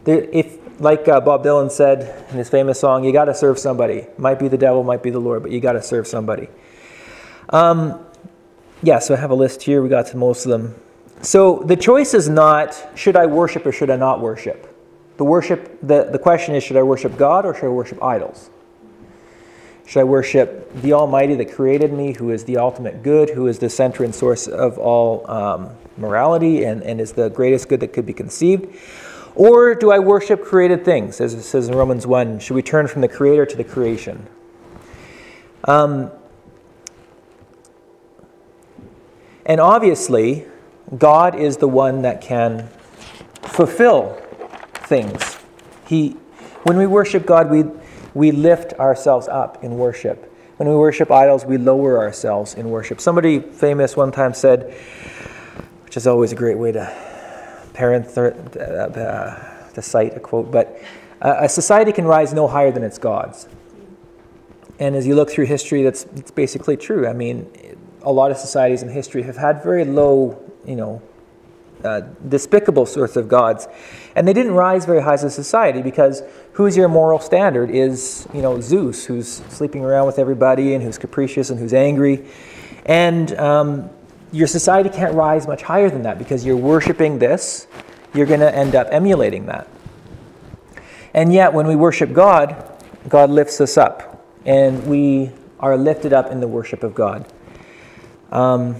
If, 0.06 0.82
like 0.82 1.08
uh, 1.08 1.22
Bob 1.22 1.44
Dylan 1.44 1.72
said 1.72 2.26
in 2.32 2.38
his 2.38 2.50
famous 2.50 2.80
song, 2.80 3.04
you 3.04 3.14
got 3.14 3.26
to 3.26 3.36
serve 3.36 3.58
somebody. 3.58 4.08
Might 4.18 4.40
be 4.40 4.48
the 4.48 4.58
devil, 4.58 4.84
might 4.84 5.04
be 5.04 5.10
the 5.10 5.20
Lord, 5.20 5.44
but 5.44 5.52
you 5.52 5.60
got 5.60 5.74
to 5.74 5.82
serve 5.82 6.08
somebody. 6.08 6.50
Um, 7.50 8.06
yeah, 8.82 9.00
so 9.00 9.14
I 9.14 9.18
have 9.18 9.32
a 9.32 9.36
list 9.36 9.64
here. 9.64 9.82
We 9.82 9.90
got 9.90 10.08
to 10.08 10.18
most 10.18 10.46
of 10.46 10.52
them. 10.52 10.76
So 11.22 11.64
the 11.66 11.78
choice 11.78 12.14
is 12.14 12.28
not 12.28 12.76
should 12.96 13.16
I 13.16 13.28
worship 13.28 13.66
or 13.66 13.72
should 13.72 13.90
I 13.90 13.96
not 13.96 14.20
worship. 14.20 14.70
The 15.16 15.24
worship, 15.24 15.80
the, 15.82 16.10
the 16.12 16.20
question 16.20 16.54
is 16.56 16.64
should 16.64 16.76
I 16.76 16.84
worship 16.84 17.16
God 17.16 17.46
or 17.46 17.54
should 17.54 17.68
I 17.68 17.70
worship 17.70 18.04
idols? 18.04 18.50
Should 19.86 20.02
I 20.02 20.04
worship 20.04 20.74
the 20.82 20.94
Almighty 20.94 21.36
that 21.36 21.54
created 21.54 21.94
me, 21.94 22.14
who 22.14 22.32
is 22.32 22.44
the 22.46 22.58
ultimate 22.58 23.04
good, 23.04 23.30
who 23.30 23.48
is 23.48 23.60
the 23.60 23.70
center 23.70 24.04
and 24.04 24.14
source 24.14 24.48
of 24.48 24.78
all 24.78 25.30
um, 25.30 25.70
morality 25.98 26.64
and, 26.64 26.82
and 26.84 27.00
is 27.00 27.14
the 27.14 27.30
greatest 27.30 27.70
good 27.70 27.80
that 27.82 27.94
could 27.94 28.06
be 28.06 28.14
conceived? 28.14 28.76
Or 29.36 29.74
do 29.74 29.92
I 29.92 30.00
worship 30.00 30.44
created 30.44 30.86
things, 30.86 31.20
as 31.20 31.34
it 31.34 31.42
says 31.42 31.68
in 31.68 31.76
Romans 31.76 32.06
1? 32.06 32.40
Should 32.40 32.54
we 32.54 32.62
turn 32.62 32.88
from 32.88 33.02
the 33.02 33.08
creator 33.08 33.46
to 33.46 33.58
the 33.58 33.64
creation? 33.64 34.28
Um, 35.64 36.12
and 39.46 39.60
obviously, 39.60 40.46
God 40.98 41.36
is 41.36 41.58
the 41.58 41.68
one 41.68 42.04
that 42.04 42.22
can 42.22 42.70
fulfill 43.42 44.22
things. 44.74 45.40
He, 45.88 46.12
when 46.64 46.78
we 46.78 46.86
worship 46.86 47.26
God, 47.26 47.50
we, 47.50 47.66
we 48.14 48.32
lift 48.32 48.74
ourselves 48.74 49.28
up 49.28 49.64
in 49.64 49.78
worship. 49.78 50.30
When 50.58 50.70
we 50.70 50.76
worship 50.76 51.12
idols, 51.12 51.44
we 51.44 51.58
lower 51.58 51.98
ourselves 51.98 52.54
in 52.54 52.70
worship. 52.70 53.02
Somebody 53.02 53.40
famous 53.40 53.98
one 53.98 54.12
time 54.12 54.36
said, 54.36 54.72
which 55.86 55.98
is 55.98 56.06
always 56.06 56.32
a 56.32 56.36
great 56.36 56.58
way 56.58 56.72
to 56.74 57.13
parent 57.74 58.18
uh, 58.18 59.70
to 59.74 59.82
cite 59.82 60.16
a 60.16 60.20
quote, 60.20 60.52
but 60.52 60.82
a 61.22 61.48
society 61.48 61.92
can 61.92 62.06
rise 62.06 62.34
no 62.34 62.48
higher 62.48 62.72
than 62.72 62.84
its 62.84 62.98
gods. 62.98 63.48
And 64.80 64.96
as 64.96 65.08
you 65.08 65.16
look 65.16 65.30
through 65.30 65.46
history, 65.46 65.84
that's, 65.84 66.04
that's 66.04 66.32
basically 66.32 66.76
true. 66.76 67.08
I 67.08 67.14
mean, 67.14 67.50
a 68.02 68.12
lot 68.12 68.32
of 68.32 68.38
societies 68.38 68.84
in 68.84 68.90
history 68.90 69.24
have 69.24 69.38
had 69.38 69.64
very 69.64 69.86
low, 69.86 70.38
you 70.66 70.76
know, 70.76 71.02
uh, 71.84 72.02
despicable 72.28 72.86
sorts 72.86 73.16
of 73.16 73.28
gods. 73.28 73.68
And 74.16 74.28
they 74.28 74.34
didn't 74.34 74.54
rise 74.54 74.86
very 74.86 75.02
high 75.02 75.14
as 75.14 75.24
a 75.24 75.30
society 75.30 75.82
because 75.82 76.24
who's 76.54 76.76
your 76.78 76.88
moral 76.88 77.20
standard 77.20 77.70
is, 77.70 78.28
you 78.34 78.42
know, 78.42 78.60
Zeus, 78.62 79.06
who's 79.06 79.28
sleeping 79.28 79.84
around 79.84 80.06
with 80.06 80.20
everybody 80.20 80.74
and 80.74 80.84
who's 80.84 80.98
capricious 80.98 81.50
and 81.50 81.60
who's 81.60 81.74
angry. 81.74 82.26
And 82.86 83.38
um, 83.40 83.90
your 84.34 84.48
society 84.48 84.90
can't 84.90 85.14
rise 85.14 85.48
much 85.48 85.62
higher 85.62 85.90
than 85.90 86.02
that 86.02 86.18
because 86.18 86.44
you're 86.44 86.58
worshiping 86.58 87.20
this, 87.20 87.68
you're 88.14 88.26
going 88.26 88.42
to 88.42 88.54
end 88.54 88.76
up 88.76 88.88
emulating 88.92 89.46
that. 89.46 89.68
And 91.14 91.32
yet, 91.32 91.54
when 91.54 91.68
we 91.68 91.76
worship 91.76 92.12
God, 92.12 92.84
God 93.08 93.30
lifts 93.30 93.62
us 93.62 93.78
up, 93.78 94.26
and 94.46 94.86
we 94.88 95.32
are 95.60 95.78
lifted 95.78 96.12
up 96.12 96.32
in 96.32 96.40
the 96.40 96.48
worship 96.48 96.84
of 96.84 96.96
God. 96.96 97.32
Um, 98.32 98.78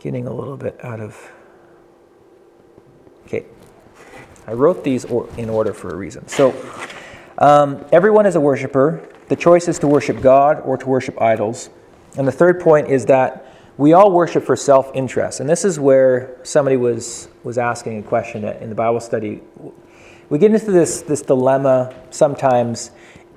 getting 0.00 0.26
a 0.26 0.32
little 0.32 0.56
bit 0.56 0.84
out 0.84 1.00
of 1.00 1.16
Okay. 3.28 3.44
I 4.46 4.54
wrote 4.54 4.82
these 4.82 5.04
in 5.36 5.50
order 5.50 5.74
for 5.74 5.90
a 5.90 5.94
reason. 5.94 6.26
So, 6.28 6.54
um, 7.36 7.84
everyone 7.92 8.24
is 8.24 8.36
a 8.36 8.40
worshiper. 8.40 9.06
The 9.28 9.36
choice 9.36 9.68
is 9.68 9.78
to 9.80 9.86
worship 9.86 10.22
God 10.22 10.62
or 10.64 10.78
to 10.78 10.86
worship 10.88 11.20
idols. 11.20 11.68
And 12.16 12.26
the 12.26 12.32
third 12.32 12.58
point 12.58 12.88
is 12.88 13.04
that 13.06 13.47
we 13.78 13.92
all 13.92 14.10
worship 14.10 14.44
for 14.44 14.56
self 14.56 14.90
interest. 14.92 15.40
And 15.40 15.48
this 15.48 15.64
is 15.64 15.80
where 15.80 16.36
somebody 16.42 16.76
was, 16.76 17.28
was 17.44 17.56
asking 17.56 18.00
a 18.00 18.02
question 18.02 18.44
in 18.44 18.68
the 18.68 18.74
Bible 18.74 19.00
study. 19.00 19.40
We 20.28 20.38
get 20.38 20.52
into 20.52 20.72
this, 20.72 21.00
this 21.02 21.22
dilemma 21.22 21.94
sometimes. 22.10 22.90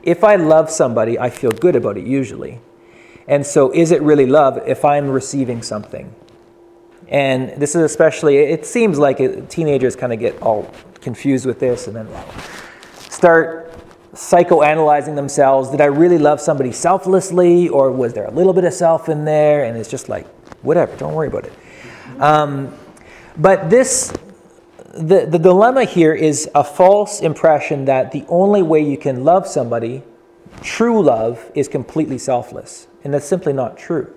If 0.03 0.24
I 0.24 0.36
love 0.36 0.69
somebody, 0.69 1.17
I 1.17 1.29
feel 1.29 1.51
good 1.51 1.75
about 1.75 1.95
it 1.98 2.05
usually. 2.05 2.60
And 3.27 3.45
so, 3.45 3.71
is 3.71 3.91
it 3.91 4.01
really 4.01 4.25
love 4.25 4.60
if 4.67 4.83
I'm 4.83 5.10
receiving 5.10 5.62
something? 5.62 6.13
And 7.07 7.50
this 7.62 7.75
is 7.75 7.83
especially, 7.83 8.38
it 8.38 8.65
seems 8.65 8.98
like 8.98 9.50
teenagers 9.50 9.95
kind 9.95 10.12
of 10.12 10.19
get 10.19 10.41
all 10.41 10.71
confused 11.01 11.45
with 11.45 11.60
this 11.60 11.88
and 11.88 11.95
then 11.95 12.07
start 13.10 13.70
psychoanalyzing 14.13 15.15
themselves. 15.15 15.69
Did 15.69 15.81
I 15.81 15.85
really 15.85 16.17
love 16.17 16.41
somebody 16.41 16.71
selflessly, 16.71 17.69
or 17.69 17.91
was 17.91 18.13
there 18.13 18.25
a 18.25 18.31
little 18.31 18.53
bit 18.53 18.63
of 18.63 18.73
self 18.73 19.09
in 19.09 19.25
there? 19.25 19.63
And 19.65 19.77
it's 19.77 19.89
just 19.89 20.09
like, 20.09 20.27
whatever, 20.63 20.95
don't 20.97 21.13
worry 21.13 21.27
about 21.27 21.45
it. 21.45 21.53
Um, 22.19 22.73
but 23.37 23.69
this, 23.69 24.13
the, 24.93 25.25
the 25.25 25.39
dilemma 25.39 25.85
here 25.85 26.13
is 26.13 26.49
a 26.53 26.63
false 26.63 27.21
impression 27.21 27.85
that 27.85 28.11
the 28.11 28.25
only 28.27 28.61
way 28.61 28.81
you 28.81 28.97
can 28.97 29.23
love 29.23 29.47
somebody, 29.47 30.03
true 30.61 31.01
love, 31.01 31.49
is 31.55 31.67
completely 31.67 32.17
selfless. 32.17 32.87
And 33.03 33.13
that's 33.13 33.25
simply 33.25 33.53
not 33.53 33.77
true 33.77 34.13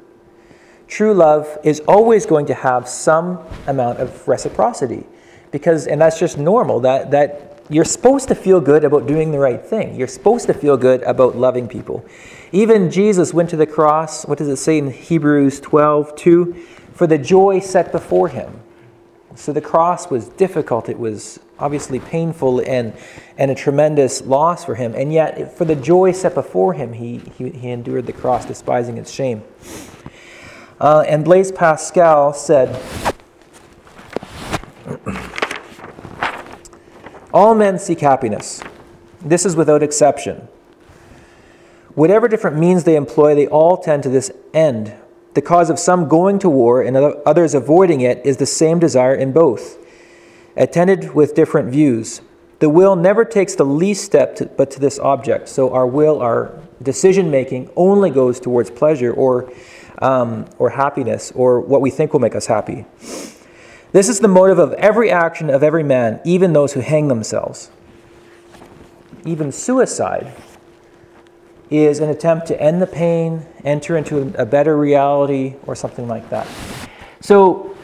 true 0.86 1.14
love 1.14 1.58
is 1.62 1.80
always 1.88 2.26
going 2.26 2.46
to 2.46 2.54
have 2.54 2.88
some 2.88 3.38
amount 3.66 3.98
of 3.98 4.26
reciprocity 4.28 5.04
because 5.50 5.86
and 5.86 6.00
that's 6.00 6.18
just 6.18 6.38
normal 6.38 6.80
that 6.80 7.10
that 7.10 7.53
you're 7.70 7.84
supposed 7.84 8.28
to 8.28 8.34
feel 8.34 8.60
good 8.60 8.84
about 8.84 9.06
doing 9.06 9.32
the 9.32 9.38
right 9.38 9.64
thing. 9.64 9.94
You're 9.94 10.08
supposed 10.08 10.46
to 10.46 10.54
feel 10.54 10.76
good 10.76 11.02
about 11.02 11.36
loving 11.36 11.68
people. 11.68 12.04
Even 12.52 12.90
jesus 12.90 13.34
went 13.34 13.50
to 13.50 13.56
the 13.56 13.66
cross 13.66 14.24
what 14.26 14.38
does 14.38 14.48
it 14.48 14.56
say 14.56 14.78
in 14.78 14.90
hebrews 14.90 15.60
12 15.60 16.14
2 16.14 16.54
for 16.92 17.06
the 17.06 17.18
joy 17.18 17.60
set 17.60 17.90
before 17.90 18.28
him. 18.28 18.60
So 19.34 19.52
the 19.52 19.60
cross 19.60 20.08
was 20.10 20.28
difficult. 20.28 20.88
It 20.88 20.98
was 20.98 21.40
obviously 21.58 22.00
painful 22.00 22.60
and 22.60 22.92
and 23.36 23.50
a 23.50 23.54
tremendous 23.54 24.22
loss 24.22 24.64
for 24.64 24.76
him. 24.76 24.94
And 24.94 25.12
yet 25.12 25.56
for 25.56 25.64
the 25.64 25.74
joy 25.74 26.12
set 26.12 26.34
before 26.34 26.74
him 26.74 26.92
he 26.92 27.18
he, 27.36 27.50
he 27.50 27.70
endured 27.70 28.06
the 28.06 28.12
cross 28.12 28.44
despising 28.44 28.98
its 28.98 29.10
shame. 29.10 29.42
Uh, 30.80 31.04
and 31.08 31.24
Blaise 31.24 31.52
Pascal 31.52 32.34
said, 32.34 33.13
All 37.34 37.56
men 37.56 37.80
seek 37.80 37.98
happiness. 37.98 38.62
This 39.20 39.44
is 39.44 39.56
without 39.56 39.82
exception. 39.82 40.46
Whatever 41.96 42.28
different 42.28 42.56
means 42.56 42.84
they 42.84 42.94
employ, 42.94 43.34
they 43.34 43.48
all 43.48 43.76
tend 43.76 44.04
to 44.04 44.08
this 44.08 44.30
end. 44.54 44.94
The 45.34 45.42
cause 45.42 45.68
of 45.68 45.80
some 45.80 46.06
going 46.06 46.38
to 46.38 46.48
war 46.48 46.80
and 46.80 46.96
others 46.96 47.54
avoiding 47.54 48.02
it 48.02 48.24
is 48.24 48.36
the 48.36 48.46
same 48.46 48.78
desire 48.78 49.16
in 49.16 49.32
both, 49.32 49.78
attended 50.56 51.12
with 51.12 51.34
different 51.34 51.70
views. 51.70 52.20
The 52.60 52.70
will 52.70 52.94
never 52.94 53.24
takes 53.24 53.56
the 53.56 53.64
least 53.64 54.04
step 54.04 54.36
to, 54.36 54.46
but 54.46 54.70
to 54.70 54.78
this 54.78 55.00
object. 55.00 55.48
So 55.48 55.72
our 55.72 55.88
will, 55.88 56.22
our 56.22 56.56
decision 56.80 57.32
making, 57.32 57.68
only 57.74 58.10
goes 58.10 58.38
towards 58.38 58.70
pleasure 58.70 59.12
or 59.12 59.52
um, 59.98 60.46
or 60.58 60.70
happiness 60.70 61.32
or 61.32 61.60
what 61.60 61.80
we 61.80 61.90
think 61.90 62.12
will 62.12 62.20
make 62.20 62.36
us 62.36 62.46
happy. 62.46 62.84
This 63.94 64.08
is 64.08 64.18
the 64.18 64.26
motive 64.26 64.58
of 64.58 64.72
every 64.72 65.08
action 65.08 65.48
of 65.48 65.62
every 65.62 65.84
man, 65.84 66.20
even 66.24 66.52
those 66.52 66.72
who 66.72 66.80
hang 66.80 67.06
themselves. 67.06 67.70
Even 69.24 69.52
suicide 69.52 70.34
is 71.70 72.00
an 72.00 72.10
attempt 72.10 72.48
to 72.48 72.60
end 72.60 72.82
the 72.82 72.88
pain, 72.88 73.46
enter 73.62 73.96
into 73.96 74.34
a 74.36 74.44
better 74.44 74.76
reality, 74.76 75.54
or 75.64 75.76
something 75.76 76.08
like 76.08 76.28
that. 76.30 76.48
So, 77.20 77.76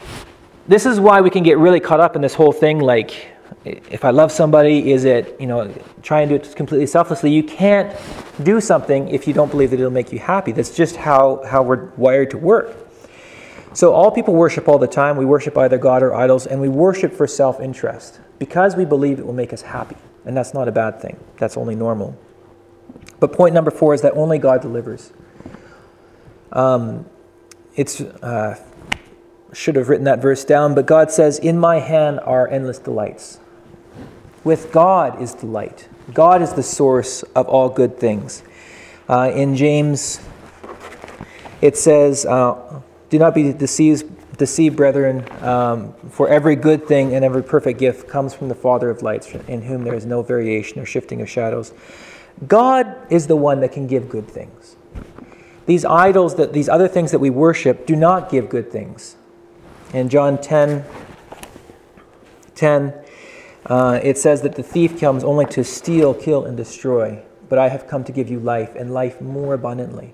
this 0.67 0.85
is 0.85 0.99
why 0.99 1.21
we 1.21 1.29
can 1.29 1.43
get 1.43 1.57
really 1.57 1.79
caught 1.79 2.01
up 2.01 2.17
in 2.17 2.21
this 2.21 2.33
whole 2.33 2.51
thing 2.51 2.79
like, 2.79 3.29
if 3.63 4.03
I 4.03 4.09
love 4.09 4.33
somebody, 4.33 4.91
is 4.91 5.05
it, 5.05 5.39
you 5.39 5.47
know, 5.47 5.73
try 6.03 6.23
and 6.23 6.29
do 6.29 6.35
it 6.35 6.53
completely 6.57 6.87
selflessly? 6.87 7.31
You 7.31 7.43
can't 7.43 7.97
do 8.43 8.59
something 8.59 9.07
if 9.07 9.29
you 9.29 9.33
don't 9.33 9.49
believe 9.49 9.71
that 9.71 9.79
it'll 9.79 9.89
make 9.89 10.11
you 10.11 10.19
happy. 10.19 10.51
That's 10.51 10.75
just 10.75 10.97
how, 10.97 11.41
how 11.45 11.63
we're 11.63 11.85
wired 11.91 12.31
to 12.31 12.37
work. 12.37 12.80
So, 13.73 13.93
all 13.93 14.11
people 14.11 14.33
worship 14.33 14.67
all 14.67 14.77
the 14.77 14.87
time. 14.87 15.17
We 15.17 15.25
worship 15.25 15.57
either 15.57 15.77
God 15.77 16.03
or 16.03 16.13
idols, 16.13 16.45
and 16.45 16.59
we 16.59 16.69
worship 16.69 17.13
for 17.13 17.27
self 17.27 17.59
interest 17.59 18.19
because 18.39 18.75
we 18.75 18.85
believe 18.85 19.19
it 19.19 19.25
will 19.25 19.33
make 19.33 19.53
us 19.53 19.61
happy. 19.61 19.97
And 20.25 20.35
that's 20.35 20.53
not 20.53 20.67
a 20.67 20.71
bad 20.71 21.01
thing, 21.01 21.17
that's 21.37 21.57
only 21.57 21.75
normal. 21.75 22.17
But 23.19 23.33
point 23.33 23.53
number 23.53 23.71
four 23.71 23.93
is 23.93 24.01
that 24.01 24.13
only 24.13 24.37
God 24.39 24.61
delivers. 24.61 25.13
Um, 26.51 27.05
it's. 27.75 28.01
Uh, 28.01 28.59
should 29.53 29.75
have 29.75 29.89
written 29.89 30.05
that 30.05 30.21
verse 30.21 30.45
down, 30.45 30.75
but 30.75 30.85
God 30.85 31.11
says, 31.11 31.39
In 31.39 31.57
my 31.57 31.79
hand 31.79 32.19
are 32.21 32.47
endless 32.47 32.79
delights. 32.79 33.39
With 34.43 34.71
God 34.71 35.21
is 35.21 35.33
delight. 35.33 35.87
God 36.13 36.41
is 36.41 36.53
the 36.53 36.63
source 36.63 37.23
of 37.35 37.47
all 37.47 37.69
good 37.69 37.99
things. 37.99 38.43
Uh, 39.07 39.31
in 39.33 39.55
James, 39.55 40.21
it 41.61 41.77
says, 41.77 42.25
uh, 42.25 42.70
Do 43.11 43.19
not 43.19 43.35
be 43.35 43.51
deceived, 43.51 44.37
deceived 44.37 44.77
brethren, 44.77 45.27
um, 45.43 45.93
for 46.09 46.29
every 46.29 46.55
good 46.55 46.87
thing 46.87 47.13
and 47.13 47.25
every 47.25 47.43
perfect 47.43 47.77
gift 47.77 48.07
comes 48.07 48.33
from 48.33 48.47
the 48.47 48.55
Father 48.55 48.89
of 48.89 49.01
lights, 49.01 49.27
in 49.49 49.63
whom 49.63 49.83
there 49.83 49.93
is 49.93 50.05
no 50.05 50.21
variation 50.21 50.79
or 50.79 50.85
shifting 50.85 51.21
of 51.21 51.29
shadows. 51.29 51.73
God 52.47 52.95
is 53.11 53.27
the 53.27 53.35
one 53.35 53.59
that 53.59 53.73
can 53.73 53.85
give 53.85 54.07
good 54.07 54.29
things. 54.29 54.77
These 55.65 55.83
idols, 55.83 56.35
that 56.35 56.53
these 56.53 56.69
other 56.69 56.87
things 56.87 57.11
that 57.11 57.19
we 57.19 57.29
worship, 57.29 57.85
do 57.85 57.97
not 57.97 58.31
give 58.31 58.47
good 58.47 58.71
things. 58.71 59.17
In 59.93 60.07
John 60.07 60.41
10, 60.41 60.85
10 62.55 62.93
uh, 63.65 63.99
it 64.01 64.17
says 64.17 64.41
that 64.41 64.55
the 64.55 64.63
thief 64.63 64.97
comes 64.99 65.23
only 65.23 65.45
to 65.47 65.65
steal, 65.65 66.13
kill, 66.13 66.45
and 66.45 66.55
destroy, 66.55 67.21
but 67.49 67.59
I 67.59 67.67
have 67.67 67.87
come 67.87 68.05
to 68.05 68.13
give 68.13 68.29
you 68.29 68.39
life, 68.39 68.73
and 68.73 68.93
life 68.93 69.19
more 69.19 69.53
abundantly. 69.53 70.13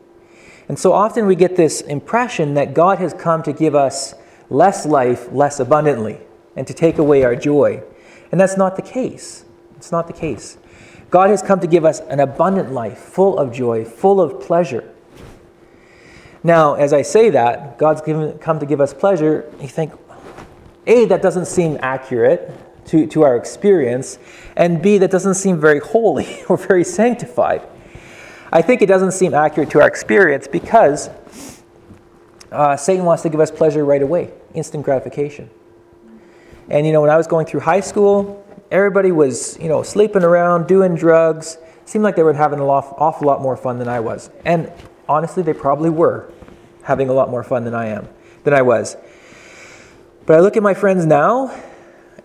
And 0.68 0.78
so 0.78 0.92
often 0.94 1.26
we 1.26 1.36
get 1.36 1.56
this 1.56 1.82
impression 1.82 2.56
that 2.56 2.74
God 2.74 3.00
has 3.00 3.14
come 3.14 3.42
to 3.44 3.54
give 3.54 3.76
us 3.76 4.14
less 4.50 4.86
life, 4.86 5.32
less 5.32 5.60
abundantly, 5.60 6.20
and 6.56 6.68
to 6.68 6.74
take 6.74 6.98
away 6.98 7.24
our 7.24 7.36
joy. 7.36 7.84
And 8.32 8.40
that's 8.40 8.58
not 8.58 8.76
the 8.76 8.82
case. 8.82 9.46
It's 9.78 9.92
not 9.92 10.08
the 10.08 10.14
case. 10.14 10.58
God 11.10 11.30
has 11.30 11.42
come 11.42 11.60
to 11.62 11.68
give 11.68 11.86
us 11.86 12.02
an 12.02 12.20
abundant 12.20 12.74
life, 12.74 12.98
full 12.98 13.38
of 13.38 13.54
joy, 13.54 13.86
full 13.86 14.20
of 14.20 14.42
pleasure. 14.42 14.94
Now, 16.44 16.76
as 16.76 16.92
I 16.92 17.02
say 17.02 17.30
that, 17.30 17.78
God's 17.78 18.02
given, 18.02 18.38
come 18.40 18.60
to 18.60 18.66
give 18.66 18.82
us 18.82 18.94
pleasure, 18.94 19.52
you 19.62 19.68
think, 19.68 19.94
A, 20.86 21.06
that 21.06 21.22
doesn't 21.22 21.46
seem 21.46 21.78
accurate 21.82 22.52
to, 22.88 23.08
to 23.08 23.24
our 23.24 23.36
experience, 23.36 24.20
and 24.56 24.82
B, 24.82 24.98
that 24.98 25.12
doesn't 25.12 25.36
seem 25.36 25.60
very 25.60 25.80
holy 25.80 26.44
or 26.50 26.58
very 26.58 26.84
sanctified. 26.84 27.62
I 28.52 28.62
think 28.62 28.82
it 28.82 28.86
doesn't 28.86 29.12
seem 29.12 29.34
accurate 29.34 29.70
to 29.72 29.82
our 29.82 29.88
experience 29.88 30.48
because 30.48 31.10
uh, 32.52 32.78
Satan 32.78 33.06
wants 33.06 33.24
to 33.24 33.30
give 33.30 33.40
us 33.40 33.52
pleasure 33.52 33.84
right 33.84 34.02
away, 34.02 34.32
instant 34.54 34.84
gratification. 34.84 35.50
And 36.70 36.86
you 36.86 36.94
know, 36.94 37.02
when 37.02 37.10
I 37.10 37.18
was 37.18 37.28
going 37.28 37.46
through 37.46 37.62
high 37.62 37.82
school, 37.82 38.46
everybody 38.72 39.12
was, 39.12 39.58
you 39.60 39.68
know, 39.68 39.84
sleeping 39.84 40.24
around, 40.24 40.68
doing 40.68 40.96
drugs. 40.96 41.58
Seemed 41.86 42.04
like 42.04 42.16
they 42.16 42.24
were 42.24 42.34
having 42.34 42.60
an 42.60 42.66
awful 42.66 43.28
lot 43.28 43.42
more 43.42 43.56
fun 43.56 43.80
than 43.80 43.88
I 43.88 44.00
was. 44.00 44.30
And 44.46 44.72
honestly, 45.08 45.44
they 45.44 45.54
probably 45.54 45.90
were 45.90 46.32
having 46.84 47.10
a 47.10 47.14
lot 47.14 47.30
more 47.30 47.44
fun 47.44 47.64
than 47.64 47.74
I 47.74 47.88
am, 47.88 48.08
than 48.44 48.54
I 48.54 48.62
was. 48.62 48.98
But 50.26 50.38
I 50.38 50.40
look 50.42 50.58
at 50.58 50.64
my 50.64 50.74
friends 50.74 51.06
now, 51.06 51.54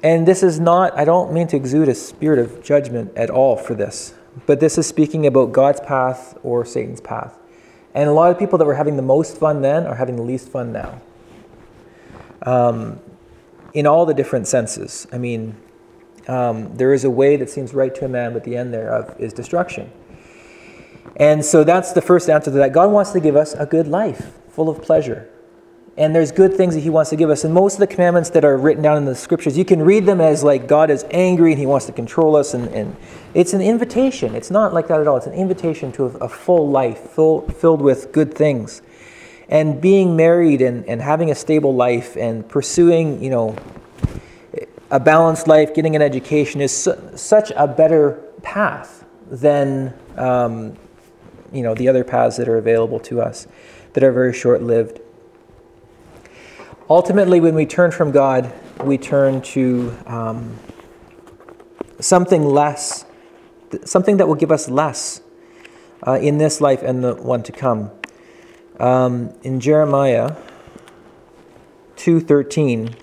and 0.03 0.27
this 0.27 0.43
is 0.43 0.59
not, 0.59 0.97
I 0.99 1.05
don't 1.05 1.33
mean 1.33 1.47
to 1.49 1.57
exude 1.57 1.89
a 1.89 1.95
spirit 1.95 2.41
of 2.41 2.63
judgment 2.63 3.17
at 3.17 3.31
all 3.31 3.57
for 3.57 3.75
this, 3.75 4.15
but 4.47 4.61
this 4.61 4.79
is 4.79 4.87
speaking 4.87 5.27
about 5.27 5.53
God's 5.53 5.81
path 5.81 6.39
or 6.43 6.65
Satan's 6.65 7.01
path. 7.01 7.39
And 7.95 8.09
a 8.09 8.13
lot 8.13 8.31
of 8.31 8.39
people 8.39 8.59
that 8.59 8.65
were 8.65 8.75
having 8.75 8.97
the 8.97 9.03
most 9.03 9.37
fun 9.37 9.63
then 9.63 9.87
are 9.87 9.95
having 9.95 10.17
the 10.17 10.23
least 10.23 10.49
fun 10.49 10.73
now. 10.73 11.01
Um, 12.43 13.01
in 13.75 13.87
all 13.87 14.05
the 14.05 14.15
different 14.15 14.47
senses. 14.47 15.07
I 15.13 15.19
mean, 15.19 15.57
um, 16.29 16.77
there 16.77 16.93
is 16.93 17.05
a 17.05 17.11
way 17.11 17.37
that 17.37 17.51
seems 17.51 17.75
right 17.75 17.95
to 17.95 18.05
a 18.05 18.09
man, 18.09 18.33
but 18.33 18.45
the 18.45 18.57
end 18.57 18.73
thereof 18.73 19.15
is 19.19 19.33
destruction. 19.33 19.91
And 21.17 21.45
so 21.45 21.65
that's 21.65 21.93
the 21.93 22.03
first 22.03 22.29
answer 22.29 22.51
to 22.51 22.57
that. 22.59 22.73
God 22.73 22.91
wants 22.91 23.13
to 23.13 23.21
give 23.21 23.37
us 23.37 23.55
a 23.55 23.67
good 23.67 23.87
life, 23.87 24.33
full 24.49 24.69
of 24.69 24.83
pleasure. 24.83 25.29
And 25.97 26.15
there's 26.15 26.33
good 26.33 26.55
things 26.55 26.75
that 26.75 26.81
He 26.81 26.91
wants 26.91 27.11
to 27.11 27.17
give 27.17 27.29
us. 27.29 27.45
And 27.45 27.53
most 27.53 27.75
of 27.75 27.81
the 27.81 27.87
commandments 27.87 28.31
that 28.31 28.45
are 28.45 28.57
written 28.57 28.83
down 28.83 28.97
in 28.97 29.05
the 29.05 29.15
scriptures, 29.15 29.59
you 29.59 29.65
can 29.65 29.83
read 29.83 30.07
them 30.07 30.21
as 30.21 30.43
like 30.43 30.67
God 30.67 30.91
is 30.91 31.05
angry 31.11 31.53
and 31.53 31.59
He 31.59 31.67
wants 31.67 31.87
to 31.87 31.93
control 31.93 32.35
us. 32.35 32.55
And, 32.55 32.69
and 32.69 32.97
it's 33.35 33.53
an 33.53 33.61
invitation. 33.61 34.35
It's 34.35 34.51
not 34.51 34.73
like 34.73 34.89
that 34.89 35.01
at 35.01 35.07
all. 35.07 35.19
It's 35.19 35.27
an 35.27 35.35
invitation 35.35 35.93
to 35.93 36.05
a, 36.05 36.09
a 36.25 36.29
full 36.29 36.71
life, 36.71 36.99
full, 36.99 37.47
filled 37.49 37.83
with 37.83 38.11
good 38.11 38.33
things. 38.33 38.81
And 39.49 39.83
being 39.83 40.17
married 40.17 40.63
and, 40.63 40.87
and 40.87 41.03
having 41.03 41.31
a 41.31 41.35
stable 41.35 41.75
life 41.75 42.17
and 42.17 42.49
pursuing, 42.49 43.23
you 43.23 43.29
know, 43.29 43.57
a 44.91 45.01
balanced 45.01 45.47
life, 45.47 45.75
getting 45.75 45.95
an 45.95 46.03
education 46.03 46.61
is 46.61 46.75
su- 46.75 47.11
such 47.17 47.51
a 47.57 47.67
better 47.67 48.23
path 48.43 49.05
than, 49.31 49.93
um, 50.17 50.75
you 51.53 51.63
know, 51.63 51.75
the 51.75 51.89
other 51.89 52.05
paths 52.05 52.37
that 52.37 52.49
are 52.49 52.59
available 52.59 53.01
to 53.01 53.21
us 53.21 53.47
that 53.95 54.03
are 54.03 54.13
very 54.13 54.33
short 54.33 54.63
lived. 54.63 55.01
Ultimately, 56.93 57.41
when 57.41 57.55
we 57.55 57.65
turn 57.65 57.91
from 57.91 58.11
God, 58.11 58.53
we 58.85 58.99
turn 58.99 59.41
to 59.57 59.97
um, 60.05 60.59
something 62.01 62.45
less, 62.45 63.07
something 63.87 64.19
that 64.19 64.29
will 64.29 64.35
give 64.35 64.53
us 64.53 64.69
less 64.69 65.23
uh, 66.07 66.19
in 66.21 66.37
this 66.37 66.61
life 66.61 66.83
and 66.83 67.03
the 67.03 67.15
one 67.15 67.43
to 67.45 67.51
come. 67.51 67.91
Um, 68.79 69.33
in 69.43 69.59
Jeremiah 69.59 70.37
2:13, 71.97 72.95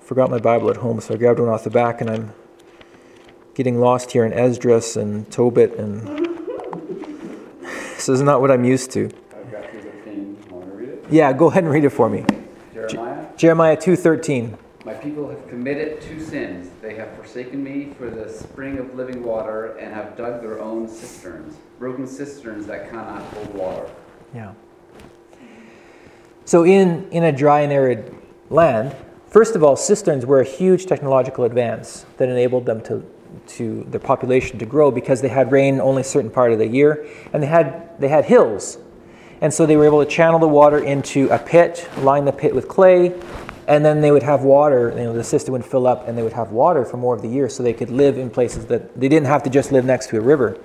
forgot 0.00 0.30
my 0.30 0.38
Bible 0.38 0.70
at 0.70 0.78
home, 0.78 1.02
so 1.02 1.12
I 1.12 1.16
grabbed 1.18 1.40
one 1.40 1.50
off 1.50 1.64
the 1.64 1.70
back, 1.70 2.00
and 2.00 2.08
I'm 2.08 2.32
getting 3.52 3.78
lost 3.78 4.12
here 4.12 4.24
in 4.24 4.32
Esdras 4.32 4.96
and 4.96 5.30
Tobit, 5.30 5.74
and 5.74 6.00
this 7.60 8.08
is 8.08 8.22
not 8.22 8.40
what 8.40 8.50
I'm 8.50 8.64
used 8.64 8.90
to. 8.92 9.10
Yeah, 11.10 11.34
go 11.34 11.50
ahead 11.50 11.64
and 11.64 11.70
read 11.70 11.84
it 11.84 11.90
for 11.90 12.08
me. 12.08 12.24
Jeremiah? 12.86 13.26
Jeremiah 13.36 13.76
2:13. 13.76 14.56
My 14.84 14.94
people 14.94 15.28
have 15.28 15.46
committed 15.48 16.00
two 16.00 16.20
sins. 16.20 16.70
They 16.80 16.94
have 16.94 17.10
forsaken 17.16 17.62
me 17.62 17.92
for 17.98 18.08
the 18.08 18.28
spring 18.28 18.78
of 18.78 18.94
living 18.94 19.22
water 19.22 19.76
and 19.76 19.92
have 19.92 20.16
dug 20.16 20.40
their 20.40 20.60
own 20.60 20.88
cisterns, 20.88 21.56
broken 21.78 22.06
cisterns 22.06 22.66
that 22.66 22.88
cannot 22.88 23.22
hold 23.34 23.54
water. 23.54 23.86
Yeah. 24.34 24.52
So 26.44 26.64
in 26.64 27.08
in 27.10 27.24
a 27.24 27.32
dry 27.32 27.60
and 27.60 27.72
arid 27.72 28.14
land, 28.48 28.94
first 29.26 29.56
of 29.56 29.62
all, 29.62 29.76
cisterns 29.76 30.24
were 30.24 30.40
a 30.40 30.44
huge 30.44 30.86
technological 30.86 31.44
advance 31.44 32.06
that 32.16 32.28
enabled 32.28 32.64
them 32.64 32.80
to 32.82 33.04
to 33.46 33.84
their 33.90 34.00
population 34.00 34.58
to 34.58 34.66
grow 34.66 34.90
because 34.90 35.20
they 35.20 35.28
had 35.28 35.52
rain 35.52 35.80
only 35.80 36.00
a 36.00 36.04
certain 36.04 36.30
part 36.30 36.52
of 36.52 36.58
the 36.58 36.66
year 36.66 37.06
and 37.32 37.42
they 37.42 37.46
had 37.46 37.98
they 38.00 38.08
had 38.08 38.24
hills 38.24 38.78
and 39.40 39.52
so 39.52 39.66
they 39.66 39.76
were 39.76 39.84
able 39.84 40.04
to 40.04 40.10
channel 40.10 40.38
the 40.38 40.48
water 40.48 40.78
into 40.78 41.28
a 41.30 41.38
pit, 41.38 41.88
line 41.98 42.24
the 42.24 42.32
pit 42.32 42.54
with 42.54 42.68
clay, 42.68 43.14
and 43.68 43.84
then 43.84 44.00
they 44.00 44.10
would 44.10 44.22
have 44.22 44.42
water, 44.42 44.90
you 44.96 45.04
know, 45.04 45.12
the 45.12 45.22
system 45.22 45.52
would 45.52 45.64
fill 45.64 45.86
up 45.86 46.08
and 46.08 46.16
they 46.16 46.22
would 46.22 46.32
have 46.32 46.52
water 46.52 46.84
for 46.84 46.96
more 46.96 47.14
of 47.14 47.20
the 47.20 47.28
year 47.28 47.48
so 47.50 47.62
they 47.62 47.74
could 47.74 47.90
live 47.90 48.16
in 48.16 48.30
places 48.30 48.66
that 48.66 48.98
they 48.98 49.08
didn't 49.08 49.26
have 49.26 49.42
to 49.42 49.50
just 49.50 49.70
live 49.70 49.84
next 49.84 50.08
to 50.08 50.16
a 50.16 50.20
river. 50.20 50.58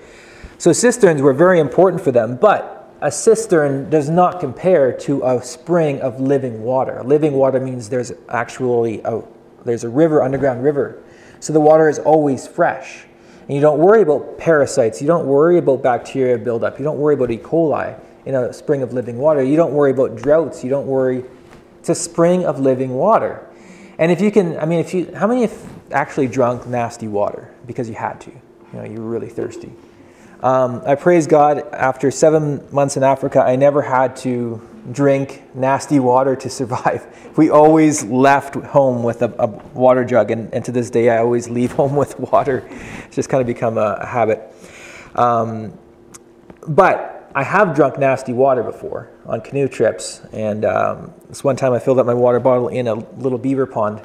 So 0.57 0.71
cisterns 0.71 1.21
were 1.21 1.33
very 1.33 1.59
important 1.59 2.01
for 2.01 2.11
them, 2.11 2.37
but 2.37 2.95
a 3.01 3.11
cistern 3.11 3.89
does 3.89 4.09
not 4.09 4.39
compare 4.39 4.93
to 4.99 5.21
a 5.23 5.43
spring 5.43 5.99
of 5.99 6.21
living 6.21 6.63
water. 6.63 7.03
Living 7.03 7.33
water 7.33 7.59
means 7.59 7.89
there's 7.89 8.13
actually 8.29 9.01
a, 9.03 9.21
there's 9.65 9.83
a 9.83 9.89
river, 9.89 10.23
underground 10.23 10.63
river. 10.63 11.03
So 11.41 11.51
the 11.51 11.59
water 11.59 11.89
is 11.89 11.99
always 11.99 12.47
fresh. 12.47 13.03
And 13.41 13.55
you 13.55 13.59
don't 13.59 13.79
worry 13.79 14.01
about 14.01 14.37
parasites, 14.37 15.01
you 15.01 15.07
don't 15.07 15.25
worry 15.25 15.57
about 15.57 15.83
bacteria 15.83 16.37
buildup, 16.37 16.79
you 16.79 16.85
don't 16.85 16.97
worry 16.97 17.15
about 17.15 17.29
E. 17.29 17.37
coli 17.37 17.99
in 18.25 18.35
a 18.35 18.53
spring 18.53 18.81
of 18.81 18.93
living 18.93 19.17
water. 19.17 19.43
You 19.43 19.55
don't 19.55 19.73
worry 19.73 19.91
about 19.91 20.15
droughts. 20.15 20.63
You 20.63 20.69
don't 20.69 20.87
worry. 20.87 21.23
It's 21.79 21.89
a 21.89 21.95
spring 21.95 22.45
of 22.45 22.59
living 22.59 22.93
water. 22.93 23.47
And 23.97 24.11
if 24.11 24.21
you 24.21 24.31
can, 24.31 24.57
I 24.57 24.65
mean, 24.65 24.79
if 24.79 24.93
you, 24.93 25.13
how 25.13 25.27
many 25.27 25.41
have 25.41 25.69
actually 25.91 26.27
drunk 26.27 26.65
nasty 26.65 27.07
water 27.07 27.51
because 27.67 27.89
you 27.89 27.95
had 27.95 28.19
to? 28.21 28.31
You 28.31 28.79
know, 28.79 28.83
you 28.83 29.01
were 29.01 29.09
really 29.09 29.29
thirsty. 29.29 29.71
Um, 30.41 30.81
I 30.85 30.95
praise 30.95 31.27
God. 31.27 31.59
After 31.71 32.11
seven 32.11 32.67
months 32.71 32.97
in 32.97 33.03
Africa, 33.03 33.41
I 33.41 33.55
never 33.55 33.81
had 33.81 34.15
to 34.17 34.61
drink 34.91 35.41
nasty 35.55 35.99
water 35.99 36.35
to 36.35 36.49
survive. 36.49 37.07
We 37.35 37.49
always 37.49 38.03
left 38.03 38.53
home 38.53 39.01
with 39.01 39.23
a, 39.23 39.33
a 39.39 39.47
water 39.47 40.05
jug, 40.05 40.29
and, 40.29 40.53
and, 40.53 40.63
to 40.65 40.71
this 40.71 40.91
day, 40.91 41.09
I 41.09 41.17
always 41.17 41.49
leave 41.49 41.71
home 41.81 41.95
with 41.95 42.19
water. 42.19 42.63
It's 43.05 43.15
just 43.15 43.27
kind 43.27 43.41
of 43.41 43.47
become 43.47 43.79
a, 43.79 43.97
a 44.01 44.05
habit. 44.05 44.53
Um, 45.15 45.75
but 46.67 47.12
I 47.35 47.43
have 47.43 47.75
drunk 47.75 47.97
nasty 47.97 48.31
water 48.31 48.61
before 48.61 49.09
on 49.25 49.41
canoe 49.41 49.67
trips, 49.67 50.21
and 50.31 50.63
um, 50.63 51.13
this 51.29 51.43
one 51.43 51.55
time 51.55 51.73
I 51.73 51.79
filled 51.79 51.97
up 51.97 52.05
my 52.05 52.13
water 52.13 52.39
bottle 52.39 52.67
in 52.67 52.87
a 52.87 52.93
little 52.93 53.39
beaver 53.39 53.65
pond 53.65 54.01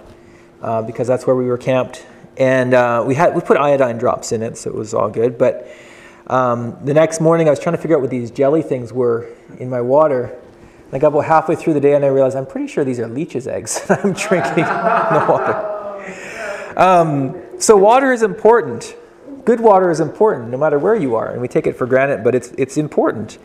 uh, 0.62 0.81
because 0.81 1.07
that's 1.07 1.27
where 1.27 1.37
we 1.37 1.45
were 1.45 1.59
camped, 1.59 2.07
and 2.38 2.73
uh, 2.73 3.05
we 3.07 3.14
had 3.14 3.35
we 3.35 3.43
put 3.43 3.59
iodine 3.59 3.99
drops 3.99 4.33
in 4.33 4.43
it, 4.43 4.57
so 4.57 4.71
it 4.71 4.77
was 4.77 4.95
all 4.95 5.11
good. 5.11 5.37
But 5.37 5.69
um, 6.29 6.79
the 6.83 6.95
next 6.95 7.21
morning, 7.21 7.49
I 7.49 7.51
was 7.51 7.61
trying 7.61 7.77
to 7.77 7.83
figure 7.83 7.97
out 7.97 8.01
what 8.01 8.11
these 8.11 8.31
jelly 8.31 8.62
things 8.62 8.95
were 8.95 9.29
in 9.59 9.69
my 9.69 9.83
water. 9.83 10.38
And 10.87 10.95
I 10.95 10.99
got 10.99 11.09
about 11.09 11.27
halfway 11.27 11.55
through 11.55 11.75
the 11.75 11.81
day, 11.81 11.93
and 11.93 12.07
I 12.07 12.09
realized 12.09 12.35
I'm 12.35 12.47
pretty 12.47 12.67
sure 12.67 12.83
these 12.83 12.99
are 12.99 13.09
leeches' 13.09 13.47
eggs 13.47 13.83
I'm 13.91 14.14
drinking 14.14 14.64
the 14.64 15.27
water. 15.29 15.64
Um, 16.79 17.43
so 17.59 17.77
water 17.77 18.12
is 18.12 18.23
important 18.23 18.95
good 19.49 19.61
water 19.61 19.91
is 19.91 19.99
important 19.99 20.51
no 20.51 20.59
matter 20.59 20.79
where 20.79 20.95
you 20.95 21.15
are, 21.15 21.31
and 21.31 21.41
we 21.41 21.49
take 21.49 21.67
it 21.67 21.75
for 21.75 21.87
granted, 21.87 22.23
but 22.23 22.35
it's, 22.35 22.49
it's 22.59 22.77
important. 22.77 23.39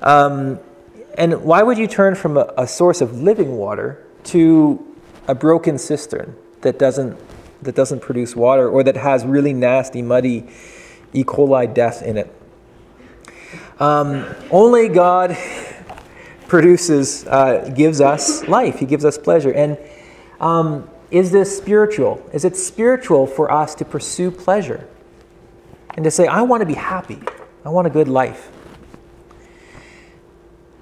Um, 0.00 0.60
and 1.18 1.42
why 1.42 1.64
would 1.64 1.76
you 1.76 1.88
turn 1.88 2.14
from 2.14 2.36
a, 2.36 2.54
a, 2.56 2.68
source 2.68 3.00
of 3.00 3.20
living 3.20 3.56
water 3.56 4.00
to 4.26 4.78
a 5.26 5.34
broken 5.34 5.76
cistern 5.76 6.36
that 6.60 6.78
doesn't, 6.78 7.18
that 7.62 7.74
doesn't 7.74 7.98
produce 7.98 8.36
water 8.36 8.68
or 8.68 8.84
that 8.84 8.94
has 8.94 9.24
really 9.24 9.52
nasty, 9.52 10.02
muddy 10.02 10.46
E. 11.12 11.24
coli 11.24 11.74
death 11.74 12.00
in 12.00 12.16
it? 12.16 12.32
Um, 13.80 14.24
only 14.52 14.86
God 14.88 15.36
produces, 16.46 17.26
uh, 17.26 17.72
gives 17.74 18.00
us 18.00 18.46
life, 18.46 18.78
He 18.78 18.86
gives 18.86 19.04
us 19.04 19.18
pleasure. 19.18 19.50
And 19.50 19.76
um, 20.38 20.88
is 21.10 21.32
this 21.32 21.58
spiritual? 21.58 22.24
Is 22.32 22.44
it 22.44 22.56
spiritual 22.56 23.26
for 23.26 23.50
us 23.50 23.74
to 23.74 23.84
pursue 23.84 24.30
pleasure? 24.30 24.86
And 25.94 26.04
to 26.04 26.10
say, 26.10 26.26
I 26.26 26.42
want 26.42 26.60
to 26.60 26.66
be 26.66 26.74
happy. 26.74 27.20
I 27.64 27.68
want 27.68 27.86
a 27.86 27.90
good 27.90 28.08
life. 28.08 28.50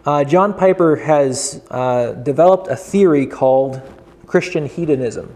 Uh, 0.04 0.24
John 0.24 0.54
Piper 0.54 0.96
has 0.96 1.62
uh, 1.70 2.12
developed 2.12 2.68
a 2.68 2.76
theory 2.76 3.26
called 3.26 3.82
Christian 4.26 4.66
hedonism. 4.66 5.34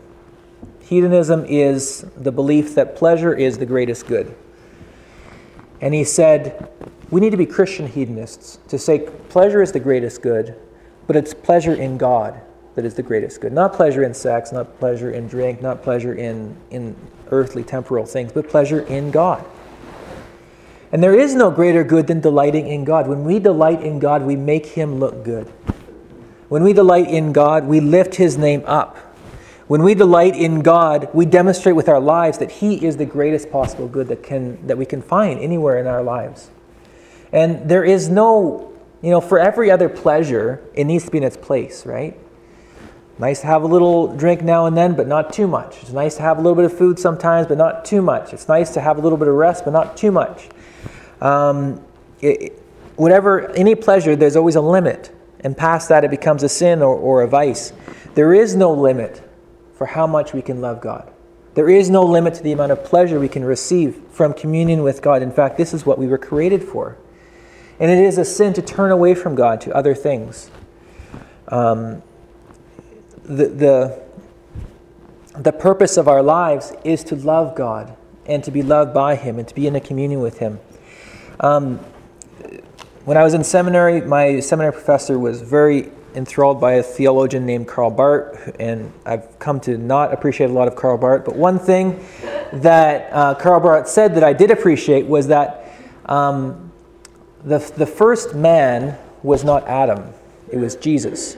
Hedonism 0.82 1.44
is 1.46 2.06
the 2.16 2.32
belief 2.32 2.74
that 2.74 2.96
pleasure 2.96 3.34
is 3.34 3.58
the 3.58 3.66
greatest 3.66 4.06
good. 4.06 4.34
And 5.80 5.92
he 5.92 6.04
said, 6.04 6.70
we 7.10 7.20
need 7.20 7.30
to 7.30 7.36
be 7.36 7.46
Christian 7.46 7.86
hedonists 7.86 8.58
to 8.68 8.78
say 8.78 9.00
pleasure 9.28 9.62
is 9.62 9.72
the 9.72 9.80
greatest 9.80 10.22
good, 10.22 10.54
but 11.06 11.16
it's 11.16 11.34
pleasure 11.34 11.74
in 11.74 11.98
God 11.98 12.40
that 12.74 12.84
is 12.84 12.94
the 12.94 13.02
greatest 13.02 13.40
good. 13.40 13.52
Not 13.52 13.74
pleasure 13.74 14.04
in 14.04 14.14
sex, 14.14 14.52
not 14.52 14.78
pleasure 14.78 15.10
in 15.10 15.26
drink, 15.28 15.60
not 15.60 15.82
pleasure 15.82 16.14
in, 16.14 16.56
in 16.70 16.96
earthly 17.30 17.62
temporal 17.62 18.06
things, 18.06 18.32
but 18.32 18.48
pleasure 18.48 18.80
in 18.82 19.10
God. 19.10 19.44
And 20.92 21.02
there 21.02 21.18
is 21.18 21.34
no 21.34 21.50
greater 21.50 21.82
good 21.82 22.06
than 22.06 22.20
delighting 22.20 22.68
in 22.68 22.84
God. 22.84 23.08
When 23.08 23.24
we 23.24 23.38
delight 23.38 23.82
in 23.82 23.98
God, 23.98 24.22
we 24.22 24.36
make 24.36 24.66
Him 24.66 25.00
look 25.00 25.24
good. 25.24 25.46
When 26.50 26.62
we 26.62 26.74
delight 26.74 27.08
in 27.08 27.32
God, 27.32 27.64
we 27.64 27.80
lift 27.80 28.16
His 28.16 28.36
name 28.36 28.62
up. 28.66 28.98
When 29.68 29.82
we 29.82 29.94
delight 29.94 30.36
in 30.36 30.60
God, 30.60 31.08
we 31.14 31.24
demonstrate 31.24 31.74
with 31.74 31.88
our 31.88 31.98
lives 31.98 32.36
that 32.38 32.50
He 32.50 32.84
is 32.84 32.98
the 32.98 33.06
greatest 33.06 33.50
possible 33.50 33.88
good 33.88 34.08
that, 34.08 34.22
can, 34.22 34.66
that 34.66 34.76
we 34.76 34.84
can 34.84 35.00
find 35.00 35.40
anywhere 35.40 35.78
in 35.78 35.86
our 35.86 36.02
lives. 36.02 36.50
And 37.32 37.70
there 37.70 37.84
is 37.84 38.10
no, 38.10 38.70
you 39.00 39.10
know, 39.10 39.22
for 39.22 39.38
every 39.38 39.70
other 39.70 39.88
pleasure, 39.88 40.60
it 40.74 40.84
needs 40.84 41.06
to 41.06 41.10
be 41.10 41.16
in 41.16 41.24
its 41.24 41.38
place, 41.38 41.86
right? 41.86 42.18
Nice 43.18 43.40
to 43.40 43.46
have 43.46 43.62
a 43.62 43.66
little 43.66 44.14
drink 44.14 44.42
now 44.42 44.66
and 44.66 44.76
then, 44.76 44.94
but 44.94 45.06
not 45.06 45.32
too 45.32 45.46
much. 45.46 45.78
It's 45.80 45.92
nice 45.92 46.16
to 46.16 46.22
have 46.22 46.36
a 46.36 46.42
little 46.42 46.56
bit 46.56 46.66
of 46.66 46.76
food 46.76 46.98
sometimes, 46.98 47.46
but 47.46 47.56
not 47.56 47.86
too 47.86 48.02
much. 48.02 48.34
It's 48.34 48.48
nice 48.48 48.74
to 48.74 48.80
have 48.82 48.98
a 48.98 49.00
little 49.00 49.16
bit 49.16 49.28
of 49.28 49.34
rest, 49.34 49.64
but 49.64 49.70
not 49.70 49.96
too 49.96 50.12
much. 50.12 50.50
Um, 51.22 51.80
it, 52.20 52.52
whatever, 52.96 53.50
any 53.52 53.74
pleasure, 53.74 54.16
there's 54.16 54.36
always 54.36 54.56
a 54.56 54.60
limit. 54.60 55.14
And 55.40 55.56
past 55.56 55.88
that, 55.88 56.04
it 56.04 56.10
becomes 56.10 56.42
a 56.42 56.48
sin 56.48 56.82
or, 56.82 56.94
or 56.94 57.22
a 57.22 57.28
vice. 57.28 57.72
There 58.14 58.34
is 58.34 58.54
no 58.54 58.72
limit 58.72 59.22
for 59.74 59.86
how 59.86 60.06
much 60.06 60.32
we 60.32 60.42
can 60.42 60.60
love 60.60 60.80
God. 60.80 61.10
There 61.54 61.68
is 61.68 61.90
no 61.90 62.02
limit 62.02 62.34
to 62.34 62.42
the 62.42 62.52
amount 62.52 62.72
of 62.72 62.84
pleasure 62.84 63.20
we 63.20 63.28
can 63.28 63.44
receive 63.44 64.00
from 64.10 64.34
communion 64.34 64.82
with 64.82 65.02
God. 65.02 65.22
In 65.22 65.30
fact, 65.30 65.56
this 65.56 65.72
is 65.72 65.86
what 65.86 65.98
we 65.98 66.06
were 66.06 66.18
created 66.18 66.62
for. 66.62 66.96
And 67.78 67.90
it 67.90 67.98
is 67.98 68.18
a 68.18 68.24
sin 68.24 68.52
to 68.54 68.62
turn 68.62 68.90
away 68.90 69.14
from 69.14 69.34
God 69.34 69.60
to 69.62 69.74
other 69.74 69.94
things. 69.94 70.50
Um, 71.48 72.02
the, 73.24 73.48
the, 73.48 74.02
the 75.38 75.52
purpose 75.52 75.96
of 75.96 76.08
our 76.08 76.22
lives 76.22 76.72
is 76.84 77.04
to 77.04 77.16
love 77.16 77.54
God 77.54 77.96
and 78.26 78.42
to 78.44 78.50
be 78.50 78.62
loved 78.62 78.94
by 78.94 79.16
Him 79.16 79.38
and 79.38 79.46
to 79.46 79.54
be 79.54 79.66
in 79.66 79.76
a 79.76 79.80
communion 79.80 80.20
with 80.20 80.38
Him. 80.38 80.58
Um, 81.42 81.78
when 83.04 83.16
I 83.16 83.24
was 83.24 83.34
in 83.34 83.42
seminary, 83.42 84.00
my 84.00 84.38
seminary 84.38 84.72
professor 84.72 85.18
was 85.18 85.42
very 85.42 85.90
enthralled 86.14 86.60
by 86.60 86.74
a 86.74 86.82
theologian 86.84 87.44
named 87.44 87.66
Karl 87.66 87.90
Barth, 87.90 88.54
and 88.60 88.92
I've 89.04 89.40
come 89.40 89.58
to 89.60 89.76
not 89.76 90.14
appreciate 90.14 90.50
a 90.50 90.52
lot 90.52 90.68
of 90.68 90.76
Karl 90.76 90.96
Barth. 90.98 91.24
But 91.24 91.34
one 91.34 91.58
thing 91.58 92.04
that 92.52 93.12
uh, 93.12 93.34
Karl 93.34 93.58
Barth 93.58 93.88
said 93.88 94.14
that 94.14 94.22
I 94.22 94.32
did 94.32 94.52
appreciate 94.52 95.06
was 95.06 95.26
that 95.28 95.72
um, 96.06 96.70
the, 97.44 97.58
the 97.76 97.86
first 97.86 98.36
man 98.36 98.96
was 99.24 99.42
not 99.42 99.66
Adam, 99.66 100.12
it 100.48 100.58
was 100.58 100.76
Jesus. 100.76 101.36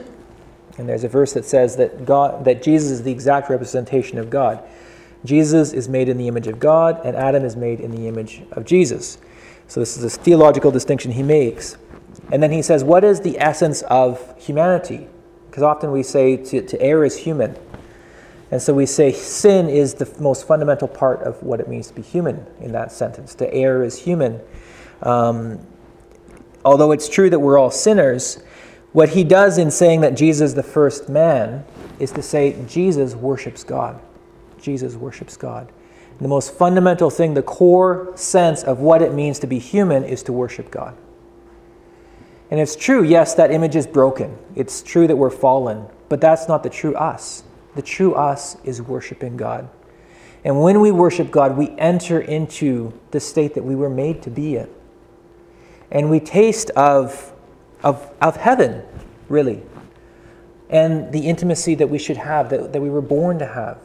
And 0.77 0.87
there's 0.87 1.03
a 1.03 1.09
verse 1.09 1.33
that 1.33 1.45
says 1.45 1.77
that, 1.77 2.05
God, 2.05 2.45
that 2.45 2.61
Jesus 2.61 2.91
is 2.91 3.01
the 3.01 3.11
exact 3.11 3.49
representation 3.49 4.19
of 4.19 4.29
God. 4.29 4.61
Jesus 5.23 5.73
is 5.73 5.89
made 5.89 6.09
in 6.09 6.17
the 6.17 6.27
image 6.27 6.45
of 6.45 6.59
God, 6.59 7.03
and 7.03 7.15
Adam 7.15 7.43
is 7.43 7.55
made 7.55 7.79
in 7.79 7.89
the 7.89 8.07
image 8.07 8.43
of 8.51 8.65
Jesus. 8.65 9.17
So, 9.67 9.79
this 9.79 9.97
is 9.97 10.03
a 10.03 10.09
theological 10.09 10.71
distinction 10.71 11.11
he 11.11 11.23
makes. 11.23 11.77
And 12.31 12.41
then 12.41 12.51
he 12.51 12.61
says, 12.61 12.83
What 12.83 13.03
is 13.03 13.21
the 13.21 13.39
essence 13.39 13.81
of 13.83 14.35
humanity? 14.37 15.07
Because 15.49 15.63
often 15.63 15.91
we 15.91 16.03
say 16.03 16.37
to, 16.37 16.61
to 16.61 16.81
err 16.81 17.05
is 17.05 17.17
human. 17.17 17.55
And 18.51 18.61
so 18.61 18.73
we 18.73 18.85
say 18.85 19.11
sin 19.11 19.69
is 19.69 19.95
the 19.95 20.13
most 20.19 20.45
fundamental 20.45 20.87
part 20.87 21.21
of 21.23 21.41
what 21.41 21.59
it 21.59 21.67
means 21.67 21.87
to 21.87 21.93
be 21.93 22.01
human 22.01 22.45
in 22.59 22.71
that 22.73 22.91
sentence. 22.91 23.35
To 23.35 23.53
err 23.53 23.83
is 23.83 23.97
human. 23.97 24.39
Um, 25.01 25.59
although 26.63 26.91
it's 26.91 27.09
true 27.09 27.29
that 27.29 27.39
we're 27.39 27.57
all 27.57 27.71
sinners, 27.71 28.43
what 28.91 29.09
he 29.09 29.23
does 29.23 29.57
in 29.57 29.71
saying 29.71 30.01
that 30.01 30.15
Jesus 30.15 30.51
is 30.51 30.55
the 30.55 30.63
first 30.63 31.09
man 31.09 31.65
is 31.99 32.11
to 32.11 32.21
say 32.21 32.55
Jesus 32.67 33.15
worships 33.15 33.63
God. 33.63 33.99
Jesus 34.61 34.95
worships 34.95 35.37
God. 35.37 35.71
The 36.19 36.27
most 36.27 36.53
fundamental 36.53 37.09
thing, 37.09 37.33
the 37.33 37.41
core 37.41 38.11
sense 38.15 38.63
of 38.63 38.79
what 38.79 39.01
it 39.01 39.13
means 39.13 39.39
to 39.39 39.47
be 39.47 39.59
human, 39.59 40.03
is 40.03 40.23
to 40.23 40.33
worship 40.33 40.71
God. 40.71 40.95
And 42.51 42.59
it's 42.59 42.75
true, 42.75 43.03
yes, 43.03 43.33
that 43.35 43.51
image 43.51 43.75
is 43.75 43.87
broken. 43.87 44.37
It's 44.55 44.81
true 44.81 45.07
that 45.07 45.15
we're 45.15 45.29
fallen, 45.29 45.87
but 46.09 46.21
that's 46.21 46.47
not 46.47 46.63
the 46.63 46.69
true 46.69 46.95
us. 46.95 47.43
The 47.75 47.81
true 47.81 48.13
us 48.13 48.55
is 48.63 48.81
worshiping 48.81 49.35
God. 49.35 49.67
And 50.45 50.61
when 50.61 50.79
we 50.79 50.91
worship 50.91 51.31
God, 51.31 51.57
we 51.57 51.71
enter 51.77 52.21
into 52.21 52.93
the 53.11 53.19
state 53.19 53.55
that 53.55 53.63
we 53.63 53.75
were 53.75 53.89
made 53.89 54.21
to 54.23 54.29
be 54.29 54.57
in. 54.57 54.69
And 55.91 56.09
we 56.09 56.19
taste 56.19 56.69
of, 56.71 57.33
of, 57.83 58.13
of 58.21 58.37
heaven, 58.37 58.83
really, 59.27 59.63
and 60.69 61.11
the 61.11 61.27
intimacy 61.27 61.75
that 61.75 61.89
we 61.89 61.97
should 61.97 62.17
have, 62.17 62.49
that, 62.49 62.73
that 62.73 62.81
we 62.81 62.89
were 62.89 63.01
born 63.01 63.39
to 63.39 63.45
have 63.45 63.79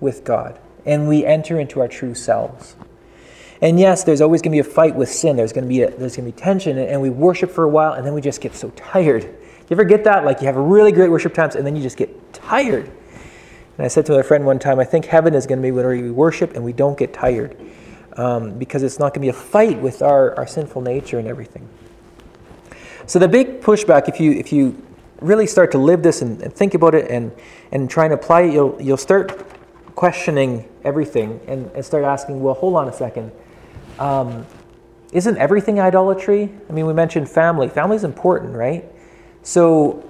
with 0.00 0.24
God. 0.24 0.58
And 0.86 1.08
we 1.08 1.24
enter 1.24 1.60
into 1.60 1.80
our 1.80 1.88
true 1.88 2.14
selves. 2.14 2.76
And 3.62 3.78
yes, 3.78 4.04
there's 4.04 4.20
always 4.20 4.40
going 4.40 4.52
to 4.52 4.62
be 4.62 4.68
a 4.68 4.72
fight 4.72 4.94
with 4.94 5.10
sin. 5.10 5.36
There's 5.36 5.52
going 5.52 5.64
to 5.64 5.68
be 5.68 5.82
a, 5.82 5.90
there's 5.90 6.16
going 6.16 6.30
to 6.30 6.34
be 6.34 6.40
tension, 6.40 6.78
and 6.78 7.02
we 7.02 7.10
worship 7.10 7.50
for 7.50 7.64
a 7.64 7.68
while, 7.68 7.92
and 7.92 8.06
then 8.06 8.14
we 8.14 8.22
just 8.22 8.40
get 8.40 8.54
so 8.54 8.70
tired. 8.70 9.24
You 9.24 9.76
ever 9.76 9.84
get 9.84 10.04
that? 10.04 10.24
Like 10.24 10.40
you 10.40 10.46
have 10.46 10.56
really 10.56 10.92
great 10.92 11.10
worship 11.10 11.34
times, 11.34 11.56
and 11.56 11.66
then 11.66 11.76
you 11.76 11.82
just 11.82 11.98
get 11.98 12.32
tired. 12.32 12.86
And 12.86 13.84
I 13.84 13.88
said 13.88 14.06
to 14.06 14.18
a 14.18 14.22
friend 14.22 14.46
one 14.46 14.58
time, 14.58 14.80
I 14.80 14.84
think 14.84 15.04
heaven 15.04 15.34
is 15.34 15.46
going 15.46 15.58
to 15.58 15.62
be 15.62 15.70
when 15.70 15.86
we 15.86 16.10
worship 16.10 16.54
and 16.54 16.64
we 16.64 16.72
don't 16.72 16.98
get 16.98 17.12
tired, 17.12 17.56
um, 18.16 18.58
because 18.58 18.82
it's 18.82 18.98
not 18.98 19.14
going 19.14 19.20
to 19.20 19.20
be 19.20 19.28
a 19.28 19.32
fight 19.32 19.78
with 19.80 20.00
our, 20.00 20.34
our 20.36 20.46
sinful 20.46 20.80
nature 20.80 21.18
and 21.18 21.28
everything. 21.28 21.68
So 23.06 23.18
the 23.18 23.28
big 23.28 23.60
pushback, 23.60 24.08
if 24.08 24.20
you 24.20 24.32
if 24.32 24.52
you 24.52 24.80
really 25.20 25.46
start 25.46 25.70
to 25.72 25.78
live 25.78 26.02
this 26.02 26.22
and, 26.22 26.40
and 26.40 26.52
think 26.52 26.72
about 26.74 26.94
it 26.94 27.10
and 27.10 27.30
and 27.72 27.90
try 27.90 28.04
and 28.06 28.14
apply 28.14 28.42
it, 28.42 28.54
you'll 28.54 28.80
you'll 28.80 28.96
start 28.96 29.46
questioning 30.00 30.66
everything 30.82 31.38
and, 31.46 31.70
and 31.74 31.84
start 31.84 32.04
asking, 32.04 32.42
well, 32.42 32.54
hold 32.54 32.74
on 32.74 32.88
a 32.88 32.92
second 32.92 33.30
um, 33.98 34.46
isn't 35.12 35.36
everything 35.36 35.78
idolatry? 35.78 36.50
I 36.68 36.72
mean, 36.72 36.86
we 36.86 36.94
mentioned 36.94 37.28
family. 37.28 37.68
Family 37.68 37.96
is 37.96 38.04
important, 38.04 38.56
right? 38.56 38.82
So 39.42 40.08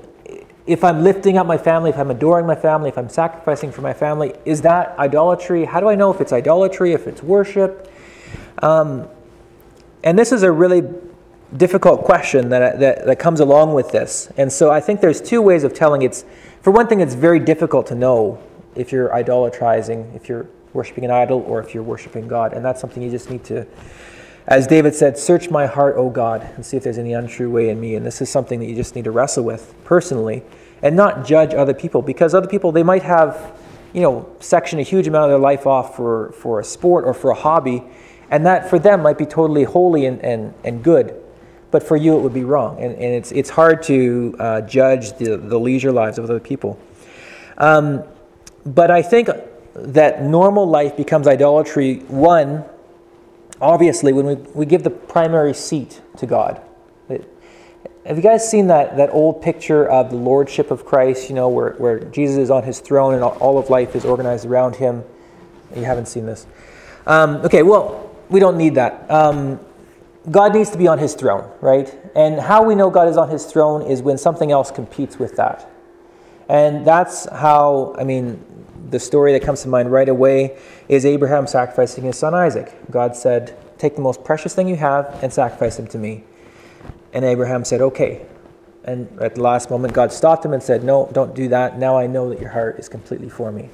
if 0.64 0.85
I'm 0.85 1.03
lifting 1.03 1.38
up 1.38 1.46
my 1.46 1.59
family, 1.59 1.90
if 1.90 1.98
I'm 1.98 2.11
adoring 2.11 2.46
my 2.46 2.55
family, 2.55 2.88
if 2.88 2.96
I'm 2.96 3.09
sacrificing 3.09 3.72
for 3.72 3.81
my 3.81 3.92
family, 3.92 4.35
is 4.44 4.62
that 4.62 4.96
idolatry? 4.96 5.64
How 5.64 5.81
do 5.81 5.88
I 5.88 5.96
know 5.96 6.12
if 6.14 6.20
it's 6.20 6.33
idolatry, 6.33 6.92
if 6.92 7.09
it's 7.09 7.20
worship? 7.20 7.92
Um, 8.62 9.09
and 10.05 10.16
this 10.16 10.31
is 10.31 10.44
a 10.44 10.53
really 10.53 10.83
difficult 11.57 12.05
question 12.05 12.50
that, 12.50 12.79
that, 12.79 13.07
that 13.07 13.18
comes 13.18 13.40
along 13.40 13.74
with 13.74 13.90
this. 13.90 14.31
And 14.37 14.53
so 14.53 14.70
I 14.70 14.79
think 14.79 15.00
there's 15.00 15.20
two 15.20 15.42
ways 15.42 15.64
of 15.64 15.74
telling 15.74 16.03
it's, 16.03 16.24
for 16.62 16.70
one 16.70 16.87
thing, 16.87 17.00
it's 17.00 17.14
very 17.14 17.40
difficult 17.40 17.88
to 17.88 17.96
know 17.96 18.40
if 18.80 18.92
you're 18.92 19.10
idolatrizing, 19.10 20.14
if 20.16 20.28
you're 20.28 20.46
worshiping 20.72 21.04
an 21.04 21.10
idol 21.10 21.40
or 21.40 21.60
if 21.60 21.74
you're 21.74 21.82
worshiping 21.82 22.28
God. 22.28 22.52
And 22.52 22.64
that's 22.64 22.80
something 22.80 23.02
you 23.02 23.10
just 23.10 23.30
need 23.30 23.44
to, 23.44 23.66
as 24.46 24.66
David 24.66 24.94
said, 24.94 25.18
search 25.18 25.50
my 25.50 25.66
heart, 25.66 25.96
O 25.96 26.08
God, 26.08 26.48
and 26.56 26.64
see 26.64 26.76
if 26.76 26.82
there's 26.82 26.98
any 26.98 27.12
untrue 27.12 27.50
way 27.50 27.68
in 27.68 27.80
me. 27.80 27.94
And 27.94 28.04
this 28.04 28.22
is 28.22 28.30
something 28.30 28.58
that 28.60 28.66
you 28.66 28.74
just 28.74 28.94
need 28.94 29.04
to 29.04 29.10
wrestle 29.10 29.44
with 29.44 29.74
personally 29.84 30.42
and 30.82 30.96
not 30.96 31.26
judge 31.26 31.52
other 31.54 31.74
people 31.74 32.02
because 32.02 32.34
other 32.34 32.48
people, 32.48 32.72
they 32.72 32.82
might 32.82 33.02
have, 33.02 33.58
you 33.92 34.00
know, 34.00 34.34
section 34.40 34.78
a 34.78 34.82
huge 34.82 35.06
amount 35.06 35.24
of 35.24 35.30
their 35.30 35.38
life 35.38 35.66
off 35.66 35.94
for, 35.94 36.32
for 36.32 36.60
a 36.60 36.64
sport 36.64 37.04
or 37.04 37.12
for 37.12 37.30
a 37.30 37.34
hobby. 37.34 37.82
And 38.30 38.46
that 38.46 38.70
for 38.70 38.78
them 38.78 39.02
might 39.02 39.18
be 39.18 39.26
totally 39.26 39.64
holy 39.64 40.06
and, 40.06 40.20
and, 40.24 40.54
and 40.64 40.82
good. 40.82 41.16
But 41.70 41.82
for 41.82 41.96
you, 41.96 42.16
it 42.16 42.20
would 42.20 42.34
be 42.34 42.44
wrong. 42.44 42.82
And, 42.82 42.94
and 42.94 43.14
it's, 43.14 43.30
it's 43.32 43.50
hard 43.50 43.82
to 43.84 44.34
uh, 44.38 44.60
judge 44.62 45.12
the, 45.18 45.36
the 45.36 45.58
leisure 45.58 45.92
lives 45.92 46.18
of 46.18 46.24
other 46.24 46.40
people. 46.40 46.78
Um, 47.58 48.02
but 48.64 48.90
I 48.90 49.03
think 49.03 49.29
that 49.75 50.23
normal 50.23 50.66
life 50.66 50.96
becomes 50.96 51.27
idolatry, 51.27 52.01
one, 52.09 52.64
obviously, 53.61 54.12
when 54.12 54.27
we, 54.27 54.35
we 54.35 54.66
give 54.66 54.83
the 54.83 54.90
primary 54.90 55.55
seat 55.55 56.01
to 56.18 56.27
God. 56.27 56.61
have 58.05 58.16
you 58.16 58.23
guys 58.23 58.49
seen 58.49 58.66
that, 58.68 58.96
that 58.96 59.11
old 59.11 59.42
picture 59.42 59.88
of 59.88 60.11
the 60.11 60.16
lordship 60.16 60.70
of 60.70 60.85
Christ, 60.85 61.29
you 61.29 61.35
know, 61.35 61.49
where, 61.49 61.73
where 61.73 62.01
Jesus 62.01 62.37
is 62.37 62.51
on 62.51 62.62
his 62.64 62.81
throne 62.81 63.14
and 63.14 63.23
all 63.23 63.59
of 63.59 63.70
life 63.70 63.94
is 63.94 64.05
organized 64.05 64.46
around 64.46 64.77
him? 64.77 65.05
You 65.75 65.85
haven't 65.85 66.07
seen 66.07 66.27
this. 66.27 66.46
Um, 67.07 67.37
okay, 67.37 67.62
well, 67.62 68.11
we 68.29 68.40
don't 68.40 68.57
need 68.57 68.75
that. 68.75 69.09
Um, 69.11 69.61
God 70.31 70.55
needs 70.55 70.70
to 70.70 70.79
be 70.79 70.87
on 70.87 70.99
his 70.99 71.14
throne, 71.14 71.51
right? 71.61 71.94
And 72.14 72.40
how 72.40 72.62
we 72.62 72.75
know 72.75 72.90
God 72.90 73.09
is 73.09 73.16
on 73.16 73.31
his 73.31 73.46
throne 73.46 73.83
is 73.83 74.03
when 74.03 74.18
something 74.18 74.53
else 74.53 74.70
competes 74.70 75.18
with 75.18 75.37
that. 75.37 75.69
And 76.50 76.84
that's 76.84 77.28
how, 77.30 77.94
I 77.96 78.02
mean, 78.02 78.44
the 78.90 78.98
story 78.98 79.32
that 79.34 79.42
comes 79.42 79.62
to 79.62 79.68
mind 79.68 79.92
right 79.92 80.08
away 80.08 80.58
is 80.88 81.06
Abraham 81.06 81.46
sacrificing 81.46 82.02
his 82.02 82.18
son 82.18 82.34
Isaac. 82.34 82.74
God 82.90 83.14
said, 83.14 83.56
Take 83.78 83.94
the 83.94 84.02
most 84.02 84.24
precious 84.24 84.52
thing 84.52 84.66
you 84.66 84.74
have 84.74 85.22
and 85.22 85.32
sacrifice 85.32 85.78
him 85.78 85.86
to 85.86 85.96
me. 85.98 86.24
And 87.12 87.24
Abraham 87.24 87.64
said, 87.64 87.80
Okay. 87.80 88.26
And 88.82 89.08
at 89.20 89.36
the 89.36 89.42
last 89.42 89.70
moment, 89.70 89.94
God 89.94 90.12
stopped 90.12 90.44
him 90.44 90.52
and 90.52 90.60
said, 90.60 90.82
No, 90.82 91.08
don't 91.12 91.36
do 91.36 91.46
that. 91.50 91.78
Now 91.78 91.96
I 91.96 92.08
know 92.08 92.28
that 92.30 92.40
your 92.40 92.50
heart 92.50 92.80
is 92.80 92.88
completely 92.88 93.28
for 93.28 93.52
me. 93.52 93.70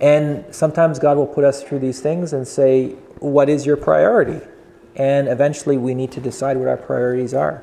And 0.00 0.46
sometimes 0.54 0.98
God 0.98 1.18
will 1.18 1.26
put 1.26 1.44
us 1.44 1.62
through 1.62 1.80
these 1.80 2.00
things 2.00 2.32
and 2.32 2.48
say, 2.48 2.92
What 3.18 3.50
is 3.50 3.66
your 3.66 3.76
priority? 3.76 4.40
And 4.96 5.28
eventually 5.28 5.76
we 5.76 5.94
need 5.94 6.12
to 6.12 6.20
decide 6.20 6.56
what 6.56 6.66
our 6.66 6.78
priorities 6.78 7.34
are. 7.34 7.62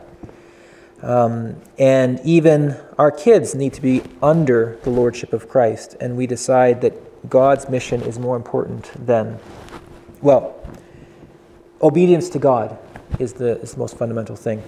Um, 1.02 1.56
and 1.78 2.20
even 2.24 2.76
our 2.98 3.12
kids 3.12 3.54
need 3.54 3.74
to 3.74 3.82
be 3.82 4.02
under 4.22 4.80
the 4.84 4.90
lordship 4.90 5.32
of 5.32 5.48
Christ, 5.48 5.96
and 6.00 6.18
we 6.18 6.26
decide 6.26 6.82
that 6.82 7.30
God's 7.30 7.70
mission 7.70 8.02
is 8.02 8.18
more 8.18 8.36
important 8.36 8.92
than, 9.06 9.40
well, 10.22 10.56
obedience 11.82 12.30
to 12.30 12.40
God 12.40 12.78
is 13.20 13.34
the, 13.34 13.60
is 13.60 13.74
the 13.74 13.80
most 13.80 13.98
fundamental 13.98 14.36
thing. 14.36 14.64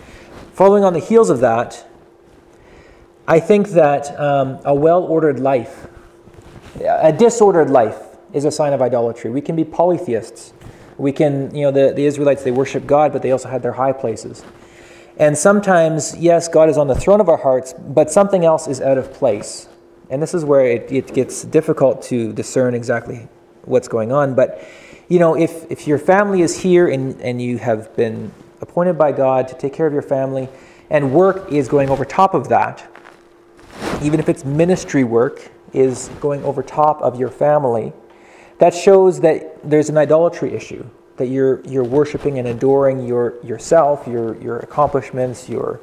Following 0.53 0.83
on 0.83 0.93
the 0.93 0.99
heels 0.99 1.29
of 1.29 1.39
that, 1.39 1.87
I 3.27 3.39
think 3.39 3.69
that 3.69 4.19
um, 4.19 4.59
a 4.65 4.73
well 4.73 5.03
ordered 5.03 5.39
life, 5.39 5.87
a 6.83 7.13
disordered 7.13 7.69
life, 7.69 7.97
is 8.33 8.45
a 8.45 8.51
sign 8.51 8.73
of 8.73 8.81
idolatry. 8.81 9.31
We 9.31 9.41
can 9.41 9.55
be 9.55 9.63
polytheists. 9.63 10.53
We 10.97 11.11
can, 11.11 11.53
you 11.55 11.63
know, 11.63 11.71
the, 11.71 11.93
the 11.93 12.05
Israelites, 12.05 12.43
they 12.43 12.51
worship 12.51 12.85
God, 12.85 13.13
but 13.13 13.21
they 13.21 13.31
also 13.31 13.49
had 13.49 13.63
their 13.63 13.73
high 13.73 13.93
places. 13.93 14.43
And 15.19 15.37
sometimes, 15.37 16.15
yes, 16.17 16.47
God 16.47 16.69
is 16.69 16.77
on 16.77 16.87
the 16.87 16.95
throne 16.95 17.19
of 17.19 17.27
our 17.27 17.37
hearts, 17.37 17.73
but 17.73 18.09
something 18.09 18.45
else 18.45 18.67
is 18.67 18.79
out 18.79 18.97
of 18.97 19.13
place. 19.13 19.67
And 20.09 20.21
this 20.21 20.33
is 20.33 20.45
where 20.45 20.65
it, 20.65 20.91
it 20.91 21.13
gets 21.13 21.43
difficult 21.43 22.01
to 22.03 22.31
discern 22.31 22.73
exactly 22.73 23.27
what's 23.65 23.89
going 23.89 24.13
on. 24.13 24.33
But, 24.33 24.65
you 25.09 25.19
know, 25.19 25.35
if, 25.35 25.69
if 25.69 25.87
your 25.87 25.99
family 25.99 26.41
is 26.41 26.61
here 26.61 26.87
and, 26.87 27.19
and 27.21 27.41
you 27.41 27.57
have 27.57 27.95
been 27.97 28.31
appointed 28.61 28.97
by 28.97 29.11
God 29.11 29.49
to 29.49 29.55
take 29.55 29.73
care 29.73 29.85
of 29.85 29.93
your 29.93 30.01
family, 30.01 30.47
and 30.89 31.13
work 31.13 31.51
is 31.51 31.67
going 31.67 31.89
over 31.89 32.05
top 32.05 32.33
of 32.33 32.49
that, 32.49 32.87
even 34.01 34.19
if 34.19 34.29
it's 34.29 34.45
ministry 34.45 35.03
work, 35.03 35.51
is 35.73 36.09
going 36.19 36.43
over 36.43 36.63
top 36.63 37.01
of 37.01 37.19
your 37.19 37.29
family, 37.29 37.93
that 38.57 38.73
shows 38.73 39.19
that 39.21 39.69
there's 39.69 39.89
an 39.89 39.97
idolatry 39.97 40.53
issue, 40.53 40.85
that 41.19 41.27
you're, 41.27 41.61
you're 41.67 41.83
worshiping 41.83 42.39
and 42.39 42.47
adoring 42.47 43.05
your, 43.05 43.35
yourself, 43.43 44.07
your, 44.07 44.35
your 44.41 44.57
accomplishments, 44.59 45.47
your, 45.47 45.79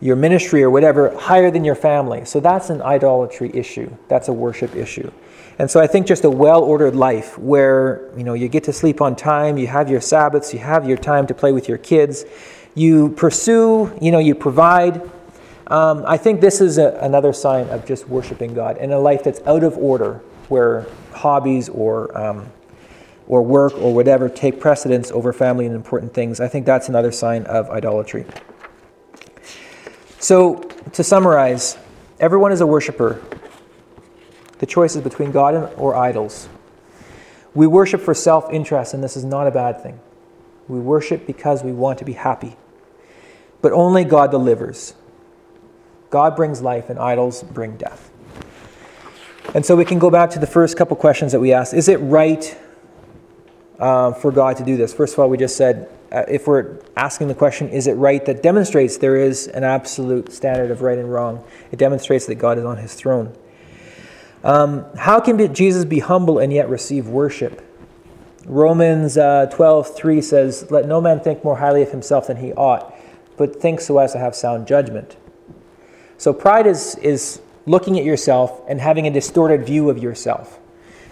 your 0.00 0.16
ministry 0.16 0.62
or 0.62 0.70
whatever 0.70 1.16
higher 1.16 1.50
than 1.50 1.64
your 1.64 1.74
family. 1.76 2.24
So 2.24 2.40
that's 2.40 2.68
an 2.68 2.82
idolatry 2.82 3.50
issue. 3.54 3.90
That's 4.08 4.28
a 4.28 4.32
worship 4.32 4.74
issue. 4.74 5.10
And 5.58 5.70
so 5.70 5.80
I 5.80 5.86
think 5.86 6.06
just 6.06 6.24
a 6.24 6.30
well-ordered 6.30 6.96
life 6.96 7.38
where 7.38 8.10
you 8.16 8.24
know 8.24 8.34
you 8.34 8.48
get 8.48 8.64
to 8.64 8.72
sleep 8.72 9.00
on 9.00 9.14
time, 9.14 9.56
you 9.56 9.68
have 9.68 9.88
your 9.88 10.00
Sabbaths, 10.00 10.52
you 10.52 10.58
have 10.58 10.88
your 10.88 10.96
time 10.98 11.28
to 11.28 11.34
play 11.34 11.52
with 11.52 11.68
your 11.68 11.78
kids, 11.78 12.24
you 12.74 13.10
pursue, 13.10 13.96
you 14.00 14.10
know, 14.10 14.18
you 14.18 14.34
provide. 14.34 15.00
Um, 15.68 16.04
I 16.06 16.16
think 16.16 16.40
this 16.40 16.60
is 16.60 16.76
a, 16.78 16.98
another 17.00 17.32
sign 17.32 17.68
of 17.68 17.86
just 17.86 18.08
worshiping 18.08 18.52
God 18.52 18.78
in 18.78 18.92
a 18.92 18.98
life 18.98 19.22
that's 19.22 19.40
out 19.46 19.62
of 19.62 19.78
order, 19.78 20.20
where 20.48 20.86
hobbies 21.12 21.68
or 21.68 22.16
um, 22.18 22.46
or 23.26 23.42
work 23.42 23.72
or 23.74 23.94
whatever 23.94 24.28
take 24.28 24.60
precedence 24.60 25.10
over 25.10 25.32
family 25.32 25.66
and 25.66 25.74
important 25.74 26.12
things. 26.12 26.40
I 26.40 26.48
think 26.48 26.66
that's 26.66 26.88
another 26.88 27.12
sign 27.12 27.44
of 27.44 27.70
idolatry. 27.70 28.26
So, 30.18 30.56
to 30.92 31.04
summarize, 31.04 31.76
everyone 32.20 32.52
is 32.52 32.60
a 32.60 32.66
worshiper. 32.66 33.22
The 34.58 34.66
choice 34.66 34.96
is 34.96 35.02
between 35.02 35.32
God 35.32 35.74
or 35.76 35.94
idols. 35.94 36.48
We 37.54 37.66
worship 37.66 38.00
for 38.00 38.14
self 38.14 38.50
interest, 38.50 38.94
and 38.94 39.02
this 39.02 39.16
is 39.16 39.24
not 39.24 39.46
a 39.46 39.50
bad 39.50 39.82
thing. 39.82 40.00
We 40.68 40.80
worship 40.80 41.26
because 41.26 41.62
we 41.62 41.72
want 41.72 41.98
to 41.98 42.04
be 42.04 42.14
happy. 42.14 42.56
But 43.60 43.72
only 43.72 44.04
God 44.04 44.30
delivers. 44.30 44.94
God 46.10 46.36
brings 46.36 46.62
life, 46.62 46.90
and 46.90 46.98
idols 46.98 47.42
bring 47.42 47.76
death. 47.76 48.10
And 49.54 49.64
so 49.64 49.76
we 49.76 49.84
can 49.84 49.98
go 49.98 50.10
back 50.10 50.30
to 50.30 50.38
the 50.38 50.46
first 50.46 50.76
couple 50.76 50.96
questions 50.96 51.32
that 51.32 51.40
we 51.40 51.52
asked. 51.52 51.74
Is 51.74 51.88
it 51.88 51.96
right 51.96 52.56
uh, 53.78 54.12
for 54.12 54.30
God 54.30 54.56
to 54.58 54.64
do 54.64 54.76
this? 54.76 54.92
First 54.92 55.14
of 55.14 55.20
all, 55.20 55.28
we 55.28 55.36
just 55.36 55.56
said 55.56 55.88
uh, 56.14 56.24
if 56.28 56.46
we're 56.46 56.78
asking 56.96 57.26
the 57.26 57.34
question, 57.34 57.68
is 57.68 57.88
it 57.88 57.94
right, 57.94 58.24
that 58.24 58.40
demonstrates 58.40 58.98
there 58.98 59.16
is 59.16 59.48
an 59.48 59.64
absolute 59.64 60.32
standard 60.32 60.70
of 60.70 60.80
right 60.80 60.96
and 60.96 61.12
wrong. 61.12 61.42
It 61.72 61.78
demonstrates 61.78 62.26
that 62.26 62.36
God 62.36 62.56
is 62.56 62.64
on 62.64 62.76
his 62.76 62.94
throne. 62.94 63.36
Um, 64.44 64.84
how 64.96 65.18
can 65.18 65.52
Jesus 65.52 65.84
be 65.84 65.98
humble 65.98 66.38
and 66.38 66.52
yet 66.52 66.68
receive 66.68 67.08
worship? 67.08 67.68
Romans 68.46 69.16
uh, 69.16 69.46
12, 69.46 69.96
3 69.96 70.20
says, 70.20 70.70
Let 70.70 70.86
no 70.86 71.00
man 71.00 71.18
think 71.18 71.42
more 71.42 71.56
highly 71.56 71.82
of 71.82 71.90
himself 71.90 72.28
than 72.28 72.36
he 72.36 72.52
ought, 72.52 72.94
but 73.36 73.60
think 73.60 73.80
so 73.80 73.98
as 73.98 74.12
to 74.12 74.18
have 74.18 74.36
sound 74.36 74.68
judgment. 74.68 75.16
So 76.16 76.32
pride 76.32 76.66
is, 76.66 76.94
is 76.96 77.40
looking 77.66 77.98
at 77.98 78.04
yourself 78.04 78.62
and 78.68 78.80
having 78.80 79.06
a 79.06 79.10
distorted 79.10 79.66
view 79.66 79.90
of 79.90 79.98
yourself. 79.98 80.60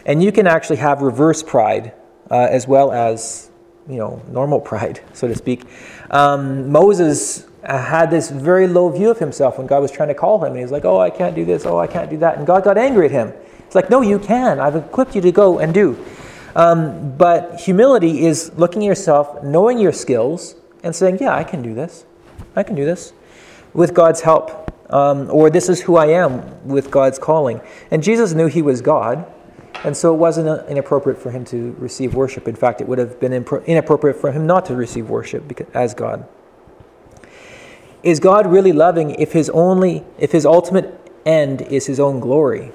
And 0.06 0.22
you 0.22 0.30
can 0.30 0.46
actually 0.46 0.76
have 0.76 1.02
reverse 1.02 1.42
pride 1.42 1.92
uh, 2.32 2.48
as 2.50 2.66
well 2.66 2.90
as 2.90 3.50
you 3.88 3.96
know, 3.96 4.20
normal 4.28 4.60
pride, 4.70 5.00
so 5.12 5.28
to 5.28 5.34
speak. 5.36 5.64
Um, 6.10 6.72
Moses 6.72 7.46
had 7.64 8.10
this 8.10 8.30
very 8.30 8.66
low 8.66 8.88
view 8.88 9.10
of 9.10 9.18
himself 9.18 9.58
when 9.58 9.66
God 9.66 9.80
was 9.80 9.90
trying 9.90 10.08
to 10.08 10.14
call 10.14 10.44
him. 10.44 10.52
And 10.52 10.60
he's 10.60 10.72
like, 10.72 10.84
oh, 10.84 10.98
I 10.98 11.10
can't 11.10 11.34
do 11.34 11.44
this, 11.44 11.64
oh, 11.64 11.78
I 11.78 11.86
can't 11.86 12.10
do 12.10 12.16
that. 12.18 12.38
And 12.38 12.46
God 12.46 12.64
got 12.64 12.76
angry 12.76 13.06
at 13.06 13.12
him. 13.12 13.32
It's 13.60 13.74
like, 13.74 13.88
no, 13.88 14.00
you 14.00 14.18
can. 14.18 14.58
I've 14.60 14.76
equipped 14.76 15.14
you 15.14 15.20
to 15.20 15.32
go 15.32 15.58
and 15.58 15.72
do. 15.72 16.04
Um, 16.54 17.16
but 17.16 17.60
humility 17.60 18.26
is 18.26 18.52
looking 18.56 18.82
at 18.82 18.86
yourself, 18.86 19.42
knowing 19.42 19.78
your 19.78 19.92
skills, 19.92 20.56
and 20.82 20.94
saying, 20.94 21.18
yeah, 21.20 21.34
I 21.34 21.44
can 21.44 21.62
do 21.62 21.74
this. 21.74 22.04
I 22.56 22.62
can 22.62 22.74
do 22.74 22.84
this 22.84 23.12
with 23.72 23.94
God's 23.94 24.20
help. 24.20 24.58
Um, 24.92 25.30
or 25.30 25.48
this 25.48 25.70
is 25.70 25.80
who 25.80 25.96
I 25.96 26.06
am 26.06 26.66
with 26.66 26.90
God's 26.90 27.18
calling. 27.18 27.62
And 27.90 28.02
Jesus 28.02 28.34
knew 28.34 28.46
he 28.46 28.60
was 28.60 28.82
God. 28.82 29.24
And 29.84 29.96
so 29.96 30.14
it 30.14 30.18
wasn't 30.18 30.48
uh, 30.48 30.64
inappropriate 30.66 31.18
for 31.18 31.30
him 31.30 31.44
to 31.46 31.72
receive 31.78 32.14
worship. 32.14 32.46
In 32.46 32.54
fact, 32.54 32.80
it 32.80 32.86
would 32.86 32.98
have 32.98 33.18
been 33.18 33.32
inappropriate 33.32 34.16
for 34.16 34.30
him 34.30 34.46
not 34.46 34.64
to 34.66 34.76
receive 34.76 35.10
worship 35.10 35.52
as 35.74 35.92
God. 35.92 36.26
Is 38.02 38.20
God 38.20 38.46
really 38.46 38.72
loving 38.72 39.10
if 39.12 39.32
his 39.32 39.48
only 39.50 40.04
if 40.18 40.32
his 40.32 40.44
ultimate 40.44 40.98
end 41.24 41.62
is 41.62 41.86
his 41.86 42.00
own 42.00 42.20
glory? 42.20 42.72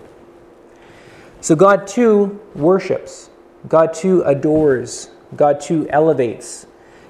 So 1.41 1.55
God 1.55 1.87
too 1.87 2.41
worships. 2.55 3.29
God 3.67 3.93
too 3.93 4.21
adores. 4.23 5.09
God 5.35 5.59
too 5.59 5.87
elevates. 5.89 6.65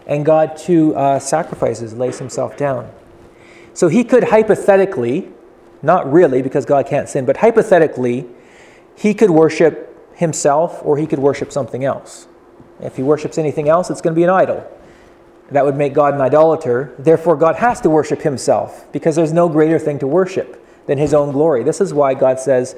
And 0.05 0.25
God 0.25 0.57
too 0.57 0.95
uh, 0.95 1.19
sacrifices, 1.19 1.93
lays 1.93 2.17
himself 2.17 2.57
down. 2.57 2.91
So 3.73 3.87
he 3.87 4.03
could 4.03 4.25
hypothetically, 4.25 5.29
not 5.83 6.11
really 6.11 6.41
because 6.41 6.65
God 6.65 6.87
can't 6.87 7.07
sin, 7.07 7.25
but 7.25 7.37
hypothetically, 7.37 8.25
he 8.95 9.13
could 9.13 9.29
worship 9.29 9.86
himself 10.17 10.81
or 10.83 10.97
he 10.97 11.07
could 11.07 11.19
worship 11.19 11.51
something 11.51 11.85
else. 11.85 12.27
If 12.79 12.97
he 12.97 13.03
worships 13.03 13.37
anything 13.37 13.69
else, 13.69 13.89
it's 13.89 14.01
going 14.01 14.13
to 14.13 14.19
be 14.19 14.23
an 14.23 14.29
idol. 14.29 14.69
That 15.51 15.63
would 15.63 15.75
make 15.75 15.93
God 15.93 16.13
an 16.13 16.21
idolater. 16.21 16.93
Therefore, 16.99 17.37
God 17.37 17.55
has 17.55 17.79
to 17.81 17.89
worship 17.89 18.21
himself 18.21 18.91
because 18.91 19.15
there's 19.15 19.31
no 19.31 19.47
greater 19.47 19.79
thing 19.79 19.99
to 19.99 20.07
worship 20.07 20.63
than 20.87 20.97
his 20.97 21.13
own 21.13 21.31
glory. 21.31 21.63
This 21.63 21.79
is 21.79 21.93
why 21.93 22.13
God 22.13 22.39
says, 22.39 22.75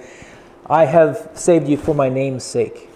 I 0.68 0.86
have 0.86 1.32
saved 1.34 1.68
you 1.68 1.78
for 1.78 1.96
my 1.96 2.10
name's 2.10 2.44
sake. 2.44 2.90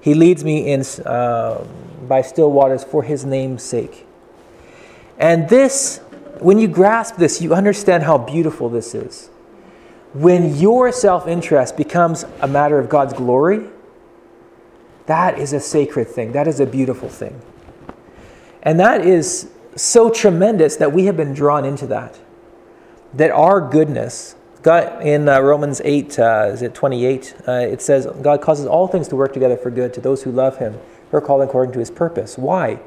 He 0.00 0.14
leads 0.14 0.42
me 0.44 0.72
in 0.72 0.82
uh, 1.04 1.64
by 2.08 2.22
still 2.22 2.50
waters 2.50 2.82
for 2.82 3.02
his 3.02 3.24
name's 3.24 3.62
sake. 3.62 4.06
And 5.18 5.48
this, 5.48 5.98
when 6.40 6.58
you 6.58 6.68
grasp 6.68 7.16
this, 7.16 7.42
you 7.42 7.54
understand 7.54 8.02
how 8.02 8.18
beautiful 8.18 8.68
this 8.68 8.94
is. 8.94 9.28
When 10.14 10.56
your 10.56 10.92
self 10.92 11.26
interest 11.26 11.76
becomes 11.76 12.24
a 12.40 12.48
matter 12.48 12.78
of 12.78 12.88
God's 12.88 13.14
glory, 13.14 13.68
that 15.06 15.38
is 15.38 15.52
a 15.52 15.60
sacred 15.60 16.08
thing. 16.08 16.32
That 16.32 16.46
is 16.46 16.60
a 16.60 16.66
beautiful 16.66 17.08
thing. 17.08 17.40
And 18.62 18.78
that 18.78 19.04
is 19.04 19.50
so 19.74 20.10
tremendous 20.10 20.76
that 20.76 20.92
we 20.92 21.06
have 21.06 21.16
been 21.16 21.32
drawn 21.32 21.64
into 21.64 21.86
that. 21.88 22.20
That 23.14 23.30
our 23.30 23.60
goodness, 23.60 24.36
God, 24.62 25.04
in 25.04 25.28
uh, 25.28 25.40
Romans 25.40 25.80
8, 25.84 26.18
uh, 26.18 26.50
is 26.52 26.62
it 26.62 26.74
28? 26.74 27.34
Uh, 27.46 27.52
it 27.52 27.82
says, 27.82 28.06
God 28.22 28.40
causes 28.40 28.66
all 28.66 28.86
things 28.86 29.08
to 29.08 29.16
work 29.16 29.32
together 29.32 29.56
for 29.56 29.70
good 29.70 29.92
to 29.94 30.00
those 30.00 30.22
who 30.22 30.30
love 30.30 30.58
him, 30.58 30.78
who 31.10 31.16
are 31.16 31.20
called 31.20 31.42
according 31.42 31.72
to 31.72 31.78
his 31.78 31.90
purpose. 31.90 32.38
Why? 32.38 32.80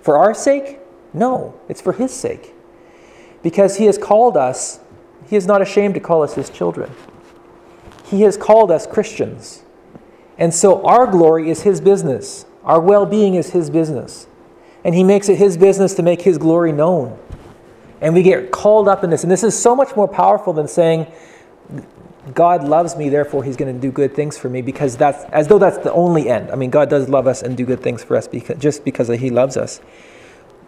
For 0.00 0.16
our 0.16 0.34
sake? 0.34 0.80
No, 1.14 1.58
it's 1.68 1.80
for 1.80 1.92
his 1.92 2.12
sake. 2.12 2.54
Because 3.42 3.78
he 3.78 3.86
has 3.86 3.98
called 3.98 4.36
us, 4.36 4.80
he 5.32 5.36
is 5.36 5.46
not 5.46 5.62
ashamed 5.62 5.94
to 5.94 6.00
call 6.00 6.22
us 6.22 6.34
his 6.34 6.50
children. 6.50 6.92
He 8.04 8.20
has 8.20 8.36
called 8.36 8.70
us 8.70 8.86
Christians. 8.86 9.62
And 10.36 10.52
so 10.52 10.84
our 10.84 11.06
glory 11.06 11.48
is 11.48 11.62
his 11.62 11.80
business, 11.80 12.44
our 12.64 12.78
well 12.78 13.06
being 13.06 13.32
is 13.32 13.48
his 13.48 13.70
business. 13.70 14.26
And 14.84 14.94
he 14.94 15.02
makes 15.02 15.30
it 15.30 15.38
his 15.38 15.56
business 15.56 15.94
to 15.94 16.02
make 16.02 16.20
his 16.20 16.36
glory 16.36 16.70
known. 16.70 17.18
And 18.02 18.12
we 18.12 18.22
get 18.22 18.50
called 18.50 18.88
up 18.88 19.04
in 19.04 19.08
this. 19.08 19.22
And 19.22 19.32
this 19.32 19.42
is 19.42 19.58
so 19.58 19.74
much 19.74 19.96
more 19.96 20.06
powerful 20.06 20.52
than 20.52 20.68
saying, 20.68 21.06
God 22.34 22.64
loves 22.64 22.94
me, 22.94 23.08
therefore 23.08 23.42
he's 23.42 23.56
going 23.56 23.74
to 23.74 23.80
do 23.80 23.90
good 23.90 24.14
things 24.14 24.36
for 24.36 24.50
me, 24.50 24.60
because 24.60 24.98
that's 24.98 25.24
as 25.32 25.48
though 25.48 25.58
that's 25.58 25.78
the 25.78 25.94
only 25.94 26.28
end. 26.28 26.50
I 26.50 26.56
mean, 26.56 26.68
God 26.68 26.90
does 26.90 27.08
love 27.08 27.26
us 27.26 27.42
and 27.42 27.56
do 27.56 27.64
good 27.64 27.80
things 27.80 28.04
for 28.04 28.18
us 28.18 28.28
because, 28.28 28.58
just 28.58 28.84
because 28.84 29.08
he 29.08 29.30
loves 29.30 29.56
us. 29.56 29.80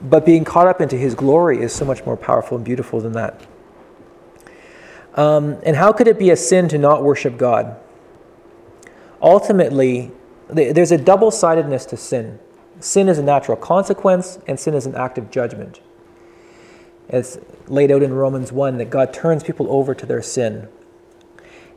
But 0.01 0.25
being 0.25 0.43
caught 0.43 0.69
up 0.69 0.81
into 0.81 0.97
his 0.97 1.15
glory 1.15 1.61
is 1.61 1.75
so 1.75 1.85
much 1.85 2.07
more 2.07 2.17
powerful 2.17 2.57
and 2.57 2.65
beautiful 2.65 3.03
than 3.03 3.13
that. 3.13 3.47
Um, 5.15 5.59
and 5.63 5.77
how 5.77 5.93
could 5.93 6.09
it 6.09 6.19
be 6.19 6.31
a 6.31 6.37
sin 6.37 6.69
to 6.69 6.79
not 6.79 7.03
worship 7.03 7.37
God? 7.37 7.77
Ultimately, 9.23 10.11
there's 10.49 10.93
a 10.93 10.99
double 10.99 11.31
sidedness 11.31 11.87
to 11.87 11.97
sin. 11.97 12.39
Sin 12.81 13.09
is 13.09 13.19
a 13.19 13.23
natural 13.23 13.57
consequence, 13.57 14.39
and 14.47 14.59
sin 14.59 14.75
is 14.75 14.87
an 14.87 14.95
act 14.95 15.17
of 15.17 15.31
judgment. 15.31 15.81
It's 17.09 17.39
laid 17.67 17.91
out 17.91 18.03
in 18.03 18.13
Romans 18.13 18.53
1 18.53 18.79
that 18.79 18.91
God 18.91 19.15
turns 19.15 19.43
people 19.43 19.67
over 19.71 19.95
to 19.95 20.07
their 20.07 20.23
sin. 20.23 20.69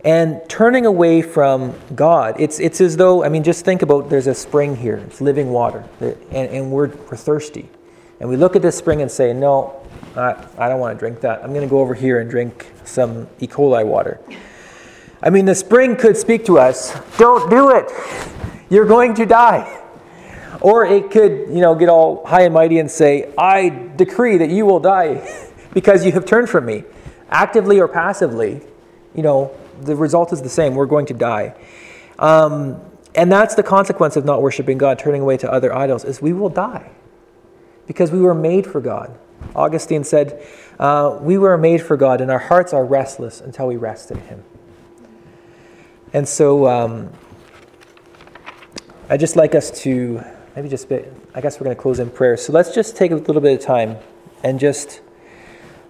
And 0.04 0.41
turning 0.47 0.86
away 0.86 1.21
from 1.21 1.76
God, 1.95 2.36
it's, 2.39 2.60
it's 2.60 2.82
as 2.82 2.97
though, 2.97 3.23
I 3.23 3.30
mean, 3.30 3.43
just 3.43 3.65
think 3.65 3.82
about 3.82 4.10
there's 4.10 4.28
a 4.28 4.36
spring 4.36 4.76
here, 4.76 4.97
it's 4.97 5.21
living 5.21 5.50
water, 5.50 5.86
and, 6.00 6.17
and 6.32 6.71
we're, 6.71 6.88
we're 6.88 7.17
thirsty. 7.17 7.69
And 8.19 8.30
we 8.30 8.36
look 8.36 8.56
at 8.56 8.62
this 8.62 8.78
spring 8.78 9.02
and 9.02 9.12
say, 9.12 9.34
No, 9.34 9.76
I, 10.15 10.46
I 10.58 10.70
don't 10.70 10.80
want 10.80 10.96
to 10.96 11.00
drink 11.00 11.22
that. 11.22 11.43
I'm 11.43 11.50
going 11.50 11.62
to 11.62 11.70
go 11.70 11.80
over 11.80 11.93
here 11.93 12.20
and 12.20 12.30
drink 12.30 12.72
some 12.86 13.28
E. 13.39 13.48
coli 13.48 13.86
water. 13.86 14.20
I 15.22 15.30
mean, 15.30 15.46
the 15.46 15.56
spring 15.56 15.96
could 15.96 16.15
speak 16.15 16.46
to 16.46 16.60
us 16.60 16.96
Don't 17.17 17.50
do 17.50 17.72
it. 17.72 17.91
You're 18.70 18.86
going 18.86 19.13
to 19.15 19.26
die. 19.26 19.84
Or 20.62 20.86
it 20.86 21.12
could, 21.12 21.50
you 21.50 21.62
know, 21.62 21.76
get 21.76 21.89
all 21.89 22.26
high 22.26 22.43
and 22.43 22.54
mighty 22.54 22.80
and 22.80 22.89
say, 22.89 23.32
I 23.38 23.70
decree 23.96 24.38
that 24.38 24.50
you 24.50 24.65
will 24.65 24.80
die 24.80 25.28
because 25.74 26.06
you 26.06 26.12
have 26.13 26.26
turned 26.26 26.50
from 26.50 26.65
me. 26.65 26.84
Actively 27.30 27.80
or 27.80 27.88
passively, 27.88 28.62
you 29.13 29.24
know, 29.24 29.52
the 29.82 29.96
result 29.96 30.34
is 30.34 30.41
the 30.41 30.50
same. 30.50 30.76
We're 30.76 30.86
going 30.86 31.06
to 31.08 31.13
die. 31.13 31.56
Um, 32.20 32.82
and 33.15 33.32
that's 33.32 33.56
the 33.56 33.63
consequence 33.63 34.15
of 34.15 34.26
not 34.26 34.41
worshiping 34.41 34.78
God, 34.78 35.00
turning 35.00 35.22
away 35.22 35.38
to 35.38 35.52
other 35.52 35.74
idols, 35.74 36.04
is 36.04 36.22
we 36.22 36.34
will 36.34 36.50
die. 36.50 36.91
Because 37.86 38.12
we 38.12 38.20
were 38.20 38.36
made 38.36 38.67
for 38.67 38.82
God. 38.82 39.17
Augustine 39.56 40.04
said, 40.04 40.46
uh, 40.80 41.18
We 41.22 41.38
were 41.38 41.58
made 41.58 41.82
for 41.82 41.98
God, 41.98 42.22
and 42.22 42.32
our 42.32 42.40
hearts 42.40 42.74
are 42.74 42.86
restless 42.86 43.42
until 43.42 43.68
we 43.68 43.78
rest 43.78 44.12
in 44.12 44.20
Him. 44.20 44.44
And 46.14 46.28
so 46.28 46.68
um, 46.68 47.12
I'd 49.10 49.20
just 49.20 49.36
like 49.36 49.56
us 49.56 49.72
to 49.82 50.24
maybe 50.56 50.70
just, 50.70 50.90
bit, 50.90 51.14
I 51.36 51.42
guess 51.42 51.60
we're 51.60 51.66
going 51.66 51.76
to 51.76 51.82
close 51.82 52.00
in 52.00 52.10
prayer. 52.10 52.38
So 52.38 52.54
let's 52.54 52.74
just 52.74 52.96
take 52.96 53.12
a 53.12 53.16
little 53.16 53.42
bit 53.42 53.60
of 53.60 53.66
time 53.66 53.98
and 54.44 54.60
just 54.60 55.02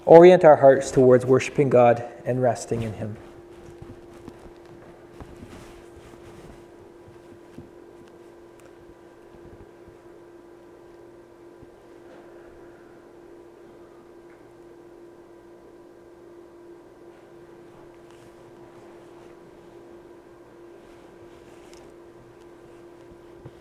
orient 0.05 0.43
our 0.43 0.55
hearts 0.55 0.91
towards 0.91 1.25
worshiping 1.25 1.69
God 1.69 2.03
and 2.25 2.41
resting 2.41 2.81
in 2.81 2.93
Him. 2.93 3.17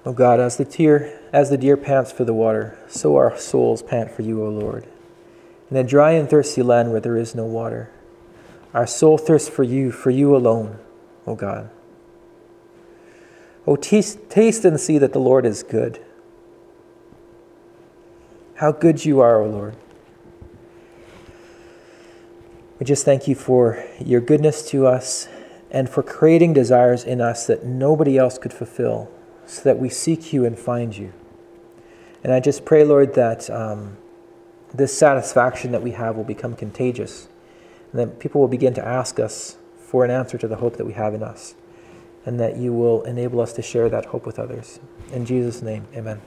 O 0.06 0.12
God, 0.12 0.38
as 0.38 0.56
the 0.56 0.64
deer, 0.64 1.20
as 1.32 1.50
the 1.50 1.58
deer 1.58 1.76
pants 1.76 2.12
for 2.12 2.24
the 2.24 2.32
water, 2.32 2.78
so 2.86 3.16
our 3.16 3.36
souls 3.36 3.82
pant 3.82 4.08
for 4.08 4.22
you, 4.22 4.46
O 4.46 4.48
Lord. 4.48 4.86
In 5.68 5.76
a 5.76 5.82
dry 5.82 6.12
and 6.12 6.30
thirsty 6.30 6.62
land 6.62 6.92
where 6.92 7.00
there 7.00 7.16
is 7.16 7.34
no 7.34 7.44
water, 7.44 7.90
our 8.72 8.86
soul 8.86 9.18
thirsts 9.18 9.48
for 9.48 9.64
you, 9.64 9.90
for 9.90 10.10
you 10.10 10.36
alone, 10.36 10.78
O 11.26 11.34
God. 11.34 11.70
O 13.66 13.74
taste 13.74 14.64
and 14.64 14.78
see 14.78 14.96
that 14.96 15.12
the 15.12 15.18
Lord 15.18 15.44
is 15.44 15.64
good. 15.64 16.00
How 18.54 18.70
good 18.70 19.04
you 19.04 19.18
are, 19.18 19.42
O 19.42 19.48
Lord. 19.48 19.74
We 22.78 22.86
just 22.86 23.04
thank 23.04 23.26
you 23.26 23.34
for 23.34 23.84
your 23.98 24.20
goodness 24.20 24.70
to 24.70 24.86
us 24.86 25.26
and 25.68 25.90
for 25.90 26.04
creating 26.04 26.52
desires 26.52 27.02
in 27.02 27.20
us 27.20 27.48
that 27.48 27.64
nobody 27.64 28.16
else 28.16 28.38
could 28.38 28.52
fulfill 28.52 29.10
so 29.46 29.62
that 29.62 29.78
we 29.78 29.88
seek 29.88 30.32
you 30.32 30.44
and 30.44 30.58
find 30.58 30.96
you. 30.96 31.12
And 32.22 32.32
I 32.32 32.40
just 32.40 32.64
pray, 32.64 32.84
Lord, 32.84 33.14
that 33.14 33.48
um, 33.50 33.96
this 34.74 34.96
satisfaction 34.96 35.72
that 35.72 35.82
we 35.82 35.92
have 35.92 36.16
will 36.16 36.24
become 36.24 36.54
contagious, 36.54 37.28
and 37.92 38.00
that 38.00 38.18
people 38.18 38.40
will 38.40 38.48
begin 38.48 38.74
to 38.74 38.84
ask 38.84 39.20
us 39.20 39.56
for 39.78 40.04
an 40.04 40.10
answer 40.10 40.36
to 40.36 40.48
the 40.48 40.56
hope 40.56 40.76
that 40.76 40.84
we 40.84 40.92
have 40.94 41.14
in 41.14 41.22
us, 41.22 41.54
and 42.24 42.40
that 42.40 42.56
you 42.56 42.72
will 42.72 43.02
enable 43.04 43.40
us 43.40 43.52
to 43.52 43.62
share 43.62 43.88
that 43.88 44.06
hope 44.06 44.26
with 44.26 44.38
others. 44.38 44.80
In 45.12 45.24
Jesus' 45.24 45.62
name, 45.62 45.86
amen. 45.94 46.20